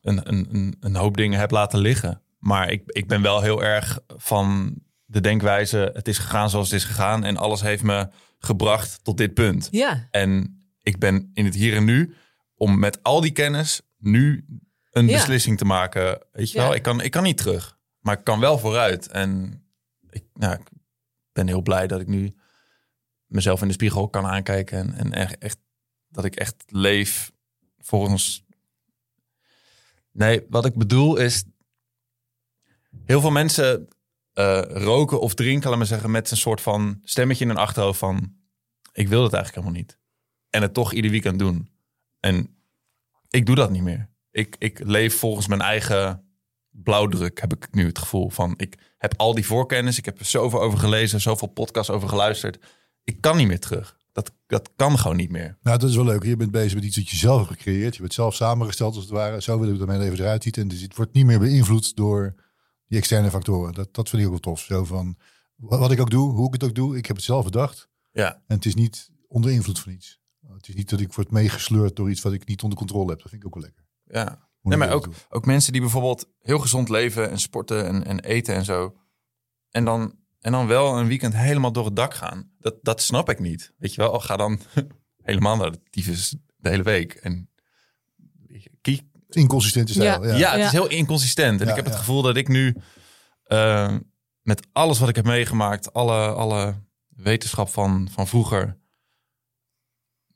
[0.03, 2.20] een, een, een, een hoop dingen heb laten liggen.
[2.38, 4.74] Maar ik, ik ben wel heel erg van
[5.07, 5.91] de denkwijze...
[5.95, 7.25] het is gegaan zoals het is gegaan...
[7.25, 9.69] en alles heeft me gebracht tot dit punt.
[9.71, 12.15] Ja, En ik ben in het hier en nu...
[12.55, 14.47] om met al die kennis nu
[14.91, 15.13] een Ja.
[15.17, 16.27] beslissing te maken.
[16.33, 16.65] Weet je Ja.
[16.65, 17.79] wel, ik kan, ik kan niet terug.
[18.01, 19.09] Maar ik kan wel vooruit.
[19.09, 19.63] En
[20.11, 20.69] ik, nou, ik
[21.33, 22.35] ben heel blij dat ik nu
[23.27, 24.79] mezelf in de spiegel kan aankijken.
[24.79, 25.59] En, en echt, echt
[26.09, 27.33] dat ik echt leef
[27.79, 28.45] volgens.
[30.13, 31.45] Nee, wat ik bedoel is.
[33.05, 33.89] Heel veel mensen
[34.37, 37.99] eh, roken of drinken, laat maar zeggen, met een soort van stemmetje in hun achterhoofd
[37.99, 38.34] van.
[38.93, 39.99] Ik wil dat eigenlijk helemaal niet.
[40.51, 41.68] En het toch ieder weekend doen.
[42.20, 42.57] En
[43.28, 44.09] ik doe dat niet meer.
[44.30, 46.24] Ik, ik leef volgens mijn eigen
[46.70, 48.55] blauwdruk, heb ik nu het gevoel van.
[48.57, 52.59] Ik heb al die voorkennis, ik heb er zoveel over gelezen, zoveel podcasts over geluisterd.
[53.05, 53.97] Ik kan niet meer terug.
[54.12, 55.57] Dat, dat kan gewoon niet meer.
[55.62, 56.22] Nou, dat is wel leuk.
[56.22, 57.95] Je bent bezig met iets dat je zelf hebt gecreëerd.
[57.95, 59.43] Je bent zelf samengesteld als het ware.
[59.43, 60.57] Zo wil ik dat mijn leven eruit ziet.
[60.57, 62.34] En dus het wordt niet meer beïnvloed door
[62.87, 63.72] die externe factoren.
[63.74, 64.61] Dat, dat vind ik ook wel tof.
[64.61, 65.16] Zo van,
[65.57, 66.97] wa- wat ik ook doe, hoe ik het ook doe.
[66.97, 67.89] Ik heb het zelf bedacht.
[68.12, 70.20] Ja, En het is niet onder invloed van iets.
[70.53, 73.18] Het is niet dat ik word meegesleurd door iets wat ik niet onder controle heb.
[73.20, 73.84] Dat vind ik ook wel lekker.
[74.05, 74.45] ja.
[74.62, 78.55] Nee, maar ook, ook mensen die bijvoorbeeld heel gezond leven en sporten en, en eten
[78.55, 78.97] en zo.
[79.70, 82.51] En dan, en dan wel een weekend helemaal door het dak gaan.
[82.59, 83.72] Dat, dat snap ik niet.
[83.78, 84.61] Weet je wel, ga dan
[85.22, 87.12] helemaal naar de tyfus de hele week.
[87.14, 87.51] En
[89.37, 90.22] kiek, Inconsistente stijl.
[90.24, 90.28] Ja.
[90.32, 90.37] Ja.
[90.39, 90.66] Ja, het Ja.
[90.66, 91.61] is heel inconsistent.
[91.61, 92.01] En Ja, ik heb het ja.
[92.01, 92.76] gevoel dat ik nu
[93.43, 93.97] eh,
[94.43, 96.74] met alles wat ik heb meegemaakt, alle, alle
[97.09, 98.78] wetenschap van, van vroeger,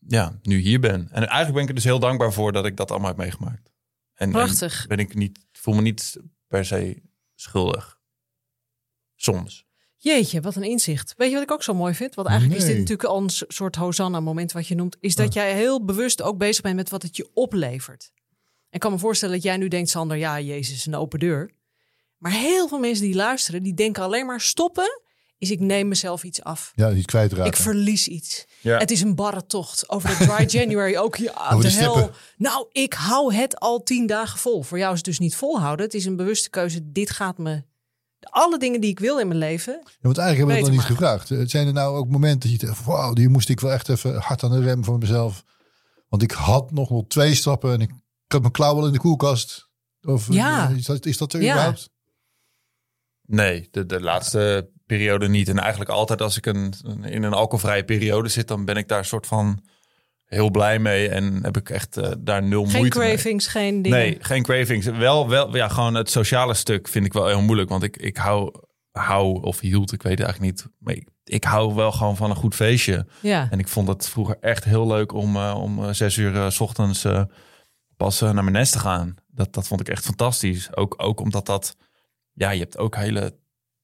[0.07, 1.01] ja, nu hier ben.
[1.11, 3.71] En eigenlijk ben ik er dus heel dankbaar voor dat ik dat allemaal heb meegemaakt.
[4.15, 4.83] En, Prachtig.
[4.83, 7.03] en ben ik niet, voel me niet per se
[7.35, 7.99] schuldig.
[9.17, 9.69] Soms.
[9.97, 11.15] Jeetje, wat een inzicht.
[11.17, 12.15] Weet je wat ik ook zo mooi vind?
[12.15, 14.97] Want eigenlijk is dit natuurlijk al een soort Hosanna-moment wat je noemt.
[15.01, 18.13] Is dat jij heel bewust ook bezig bent met wat het je oplevert.
[18.71, 21.51] Ik kan me voorstellen dat jij nu denkt, Sander, ja, Jezus, een open deur.
[22.19, 25.01] Maar heel veel mensen die luisteren, die denken alleen maar stoppen.
[25.39, 26.73] Is ik neem mezelf iets af.
[26.75, 27.47] Ja, niet kwijtraken.
[27.47, 28.47] Ik verlies iets.
[28.61, 28.79] Ja.
[28.79, 29.89] Het is een barre tocht.
[29.89, 31.17] Over de dry January ook.
[31.17, 32.11] Ja, Over de de hel.
[32.37, 34.63] Nou, ik hou het al tien dagen vol.
[34.63, 35.85] Voor jou is het dus niet volhouden.
[35.85, 36.93] Het is een bewuste keuze.
[36.93, 37.63] Dit gaat me...
[38.21, 39.73] Alle dingen die ik wil in mijn leven.
[39.73, 41.29] Ja, want eigenlijk hebben we dat nog niet gevraagd.
[41.29, 43.89] Het zijn er nou ook momenten dat je denkt, wauw, die moest ik wel echt
[43.89, 45.45] even hard aan de rem voor mezelf.
[46.09, 47.91] Want ik had nog wel twee stappen en ik,
[48.31, 49.69] ik had mijn klauw wel in de koelkast.
[50.03, 50.69] Of Ja.
[50.71, 51.51] eh, is dat, is dat er Ja.
[51.53, 51.91] überhaupt?
[53.27, 55.49] Nee, de, de laatste periode niet.
[55.49, 58.99] En eigenlijk altijd als ik een, in een alcoholvrije periode zit, dan ben ik daar
[58.99, 59.63] een soort van
[60.25, 61.09] heel blij mee.
[61.09, 63.09] En heb ik echt eh, daar nul Geen moeite mee.
[63.15, 63.99] cravings, geen dingen.
[63.99, 64.87] Nee, geen cravings.
[64.87, 67.69] Wel, wel, ja, gewoon het sociale stuk vind ik wel heel moeilijk.
[67.69, 68.53] Want ik, ik hou,
[68.91, 70.67] hou, of hield, ik weet het eigenlijk niet.
[70.79, 73.07] Maar ik, ik hou wel gewoon van een goed feestje.
[73.21, 73.49] Ja.
[73.51, 77.05] En ik vond het vroeger echt heel leuk om, eh, om zes uur s ochtends
[77.05, 77.23] eh,
[78.01, 79.15] pas eh, naar mijn nest te gaan.
[79.27, 80.77] Dat, dat vond ik echt fantastisch.
[80.77, 81.77] Ook, ook omdat dat,
[82.33, 83.35] ja, je hebt ook hele,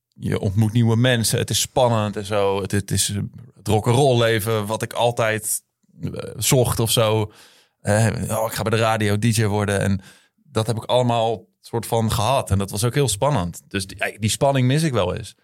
[0.08, 1.38] je ontmoet nieuwe mensen.
[1.38, 2.62] Het is spannend en zo.
[2.62, 3.08] Het, het is
[3.54, 5.62] het rock'n'roll leven wat ik altijd
[6.00, 7.32] eh, zocht of zo.
[7.80, 9.80] Eh, oh, ik ga bij de radio DJ worden.
[9.80, 10.00] En
[10.44, 12.50] dat heb ik allemaal soort van gehad.
[12.50, 13.62] En dat was ook heel spannend.
[13.68, 15.34] Dus die, die spanning mis ik wel eens.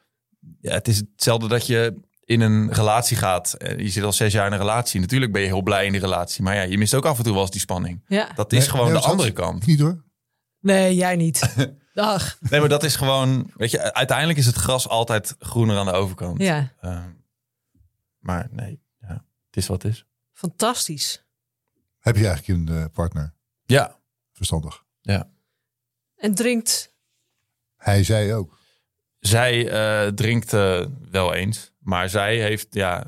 [0.61, 3.53] Ja, het is hetzelfde dat je in een relatie gaat.
[3.53, 5.01] Eh, Je zit al zes jaar in een relatie.
[5.01, 6.43] Natuurlijk ben je heel blij in die relatie.
[6.43, 8.05] Maar ja, je mist ook af en toe wel eens die spanning.
[8.07, 8.33] ja.
[8.35, 9.67] Dat is Nee, gewoon nee, de andere kant.
[9.67, 10.03] Niet hoor.
[10.61, 11.55] Nee, jij niet.
[11.95, 12.37] Dag.
[12.41, 13.51] Nee, maar dat is gewoon...
[13.57, 16.41] Weet je, uiteindelijk is het gras altijd groener aan de overkant.
[16.41, 17.05] Ja, Eh,
[18.19, 20.07] maar nee, ja, het is wat het is.
[20.33, 21.25] fantastisch.
[21.99, 23.35] Heb je eigenlijk een eh, partner?
[23.65, 23.97] Ja,
[24.33, 24.85] Verstandig.
[25.01, 25.31] ja.
[26.17, 26.95] En drinkt.
[27.77, 28.59] Hij zei ook.
[29.23, 33.05] Zij eh, drinkt eh, wel eens, maar zij heeft, ja,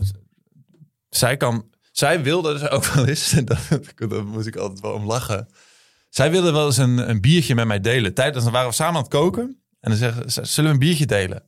[1.08, 3.58] zij kan, zij wilde dus ook wel eens, dat,
[3.96, 5.48] daar moet ik altijd wel om lachen.
[6.08, 8.14] Zij wilde wel eens een, een biertje met mij delen.
[8.14, 9.42] Tijdens dan waren we samen aan het koken
[9.80, 11.42] en dan zeggen ze, zullen we een biertje delen?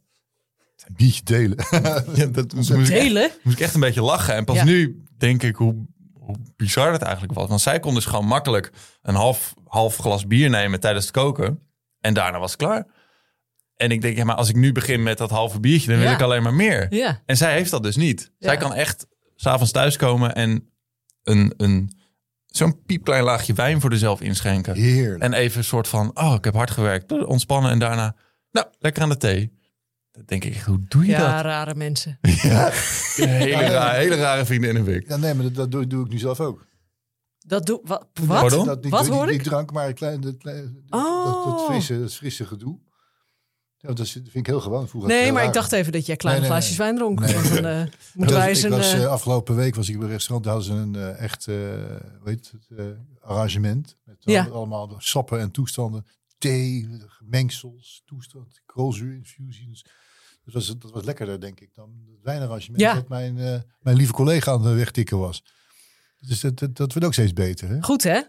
[0.87, 1.57] Een biertje delen.
[2.15, 3.31] Ja, dat moest, moest, ik echt, Delen?
[3.43, 4.35] moest ik echt een beetje lachen.
[4.35, 4.65] En pas Ja.
[4.65, 7.49] nu denk ik hoe, hoe bizar dat eigenlijk was.
[7.49, 8.71] Want zij kon dus gewoon makkelijk
[9.03, 11.61] een half, half glas bier nemen tijdens het koken.
[12.01, 12.87] En daarna was het klaar.
[13.77, 16.09] En ik denk, ja, maar als ik nu begin met dat halve biertje, dan wil
[16.09, 16.15] Ja.
[16.15, 16.87] ik alleen maar meer.
[16.95, 17.23] Ja.
[17.27, 18.31] En zij heeft dat dus niet.
[18.39, 18.59] Zij Ja.
[18.59, 20.69] kan echt s'avonds thuiskomen en
[21.23, 21.91] een, een,
[22.47, 24.75] zo'n piepklein laagje wijn voor zichzelf inschenken.
[24.75, 25.23] Heerlijk.
[25.23, 27.25] En even een soort van, oh, ik heb hard gewerkt.
[27.27, 28.17] Ontspannen en daarna,
[28.51, 29.53] nou, lekker aan de thee.
[30.13, 31.45] Dan denk ik, hoe doe je Ja, dat?
[31.45, 32.19] rare mensen.
[32.43, 32.67] Ja.
[33.17, 35.09] Een hele, rare, hele rare vriendin heb ik.
[35.09, 36.67] ja, nee, maar dat, dat doe, doe ik nu zelf ook.
[37.39, 38.07] Dat doe wat?
[38.21, 38.41] Wat?
[38.41, 38.67] Pardon?
[38.67, 39.43] Dat, niet, Wat niet, hoor niet ik?
[39.43, 41.25] drank, maar een klein, dat, klein- Oh.
[41.25, 42.79] dat, dat, frisse, dat frisse gedoe.
[43.79, 44.89] Ja, dat vind ik heel gewoon.
[44.89, 46.87] Vroeger Nee, maar ik dacht even dat jij kleine Nee, nee, glaasjes nee.
[46.87, 47.53] wijn dronk.
[47.55, 48.73] Dan, eh, moeten wij was, een...
[48.73, 50.45] eh, eh, afgelopen week was ik bij een restaurant.
[50.45, 51.45] Daar hadden ze een echt
[52.25, 53.97] weet het, arrangement.
[54.05, 54.45] Met Ja.
[54.45, 56.07] al- allemaal sappen en toestanden.
[56.39, 56.89] Thee,
[57.25, 59.85] mengsels, toestand, koolzuurinfusions.
[60.45, 62.95] Dat was, dat was lekkerder, denk ik, dan het wijnarrangement Ja.
[62.95, 63.35] dat mijn,
[63.81, 65.43] mijn lieve collega aan de wegtikken was.
[66.21, 67.69] Dus dat, dat, dat wordt ook steeds beter.
[67.69, 67.83] Hè?
[67.83, 68.21] Goed, hè?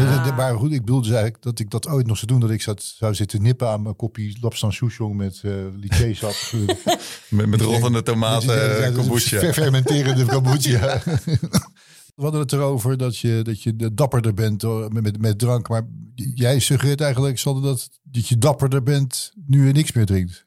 [0.00, 0.24] Ja.
[0.24, 0.34] Ja.
[0.34, 2.40] Maar goed, ik bedoel dus eigenlijk dat ik dat ooit nog zou doen.
[2.40, 6.34] Dat ik zat, zou zitten nippen aan mijn kopje Lapsan Souchong met eh lyceesap.
[7.28, 9.38] Met, met rottende tomaten, kombucha.
[9.38, 11.02] ver- Fermenterende kombucha.
[12.16, 14.62] We hadden het erover dat je, dat je de dapperder bent
[14.92, 15.68] met, met drank.
[15.68, 15.86] Maar
[16.34, 20.42] jij suggereert eigenlijk, Sander, dat, dat je dapperder bent nu je niks meer drinkt.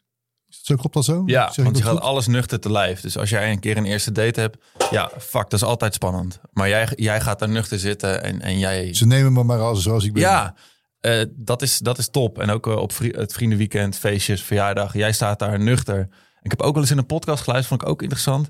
[0.66, 1.24] Zo, klopt dat zo?
[1.26, 3.02] Ja, Zeg want je gaat alles nuchter te lijf.
[3.02, 4.58] Dus als jij een keer een eerste date hebt,
[4.92, 6.40] ja, fuck, dat is altijd spannend.
[6.52, 8.94] Maar jij, jij gaat daar nuchter zitten en, en jij...
[8.94, 10.22] Ze nemen me maar als, zoals ik ben.
[10.22, 10.56] Ja,
[11.00, 12.40] eh, dat, is, dat is top.
[12.40, 14.94] En ook eh, op vri- het vriendenweekend, feestjes, verjaardag.
[14.94, 16.08] Jij staat daar nuchter.
[16.42, 18.50] Ik heb ook wel eens in een podcast geluisterd, vond ik ook interessant.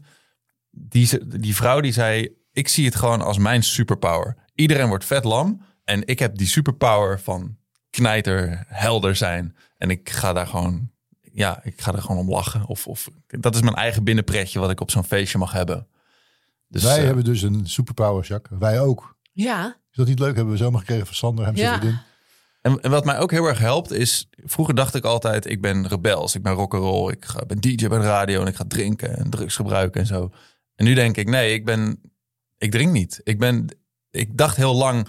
[0.72, 4.36] Die, die vrouw die zei, ik zie het gewoon als mijn superpower.
[4.54, 5.62] Iedereen wordt vet lam.
[5.84, 7.58] En ik heb die superpower van
[7.90, 9.56] knijter, helder zijn.
[9.78, 10.92] En ik ga daar gewoon,
[11.36, 12.66] ja, ik ga er gewoon om lachen.
[12.66, 15.88] Of, of dat is mijn eigen binnenpretje wat ik op zo'n feestje mag hebben.
[16.68, 18.60] Dus, Wij eh, hebben dus een superpower, Jacques.
[18.60, 19.18] Wij ook.
[19.32, 19.68] Ja.
[19.92, 20.36] Is dat niet leuk?
[20.36, 22.04] Hebben we zomaar gekregen van Sander, hem Ja.
[22.62, 25.88] En, en wat mij ook heel erg helpt is, vroeger dacht ik altijd, ik ben
[25.88, 29.18] rebels, ik ben rock'n'roll, ik ga, ben DJ bij de radio en ik ga drinken
[29.18, 30.32] en drugs gebruiken en zo.
[30.76, 32.02] En nu denk ik, nee, ik ben,
[32.58, 33.22] ik drink niet.
[33.24, 33.78] Ik ben,
[34.12, 35.08] ik dacht heel lang,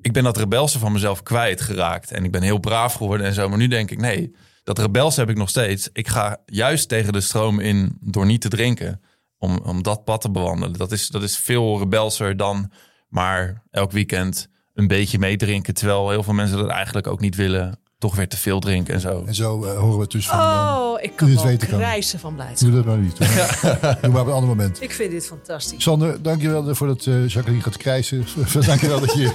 [0.00, 3.48] ik ben dat rebelse van mezelf kwijtgeraakt en ik ben heel braaf geworden en zo.
[3.48, 4.34] Maar nu denk ik, nee,
[4.66, 5.88] dat rebels heb ik nog steeds.
[5.92, 9.00] Ik ga juist tegen de stroom in door niet te drinken,
[9.38, 10.78] om, om dat pad te bewandelen.
[10.78, 12.70] Dat is, dat is veel rebelser dan
[13.08, 15.74] maar elk weekend een beetje meedrinken.
[15.74, 17.78] Terwijl heel veel mensen dat eigenlijk ook niet willen.
[17.98, 19.24] Toch weer te veel drinken en zo.
[19.26, 20.38] En zo eh, horen we het dus van...
[20.38, 21.80] Oh, ik kan het wel weten kan.
[22.18, 22.68] van blijdschap.
[22.68, 23.16] doe dat maar niet.
[23.16, 24.82] Doe maar, doe maar op een ander moment.
[24.82, 25.82] Ik vind dit fantastisch.
[25.82, 28.26] Sander, dankjewel voor dat eh, Jacqueline gaat krijsen.
[28.66, 29.32] dankjewel dat je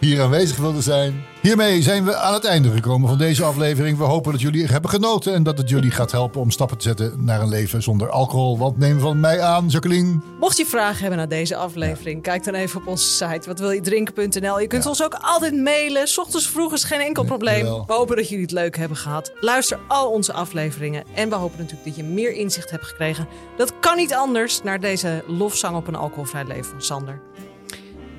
[0.00, 1.24] hier aanwezig wilde zijn.
[1.42, 3.98] Hiermee zijn we aan het einde gekomen van deze aflevering.
[3.98, 6.88] We hopen dat jullie hebben genoten en dat het jullie gaat helpen om stappen te
[6.88, 8.58] zetten naar een leven zonder alcohol.
[8.58, 10.18] Want neem van mij aan, Jacqueline.
[10.40, 14.60] Mocht je vragen hebben naar deze aflevering, kijk dan even op onze site watwiljedrinken.nl.
[14.60, 16.08] Je kunt ons ook altijd mailen.
[16.08, 17.64] 's ochtends vroeg is geen enkel probleem.
[17.64, 19.32] We hopen dat jullie het leuk hebben gehad.
[19.40, 21.04] Luister al onze afleveringen.
[21.14, 23.26] En we hopen natuurlijk dat je meer inzicht hebt gekregen.
[23.56, 27.20] Dat kan niet anders naar deze lofzang op een alcoholvrij leven van Sander.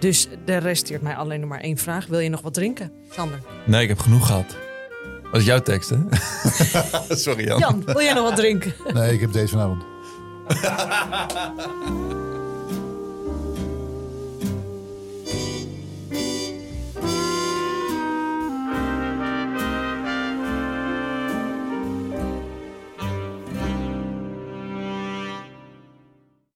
[0.02, 2.06] Dus er resteert mij alleen nog maar één vraag.
[2.06, 3.40] Wil je nog wat drinken, Sander?
[3.66, 4.58] Nee, ik heb genoeg gehad.
[5.32, 5.98] Dat is jouw tekst, hè?
[7.16, 7.60] Sorry, Jan.
[7.60, 8.74] Jan, wil jij nog wat drinken?
[8.94, 9.84] Nee, ik heb deze vanavond.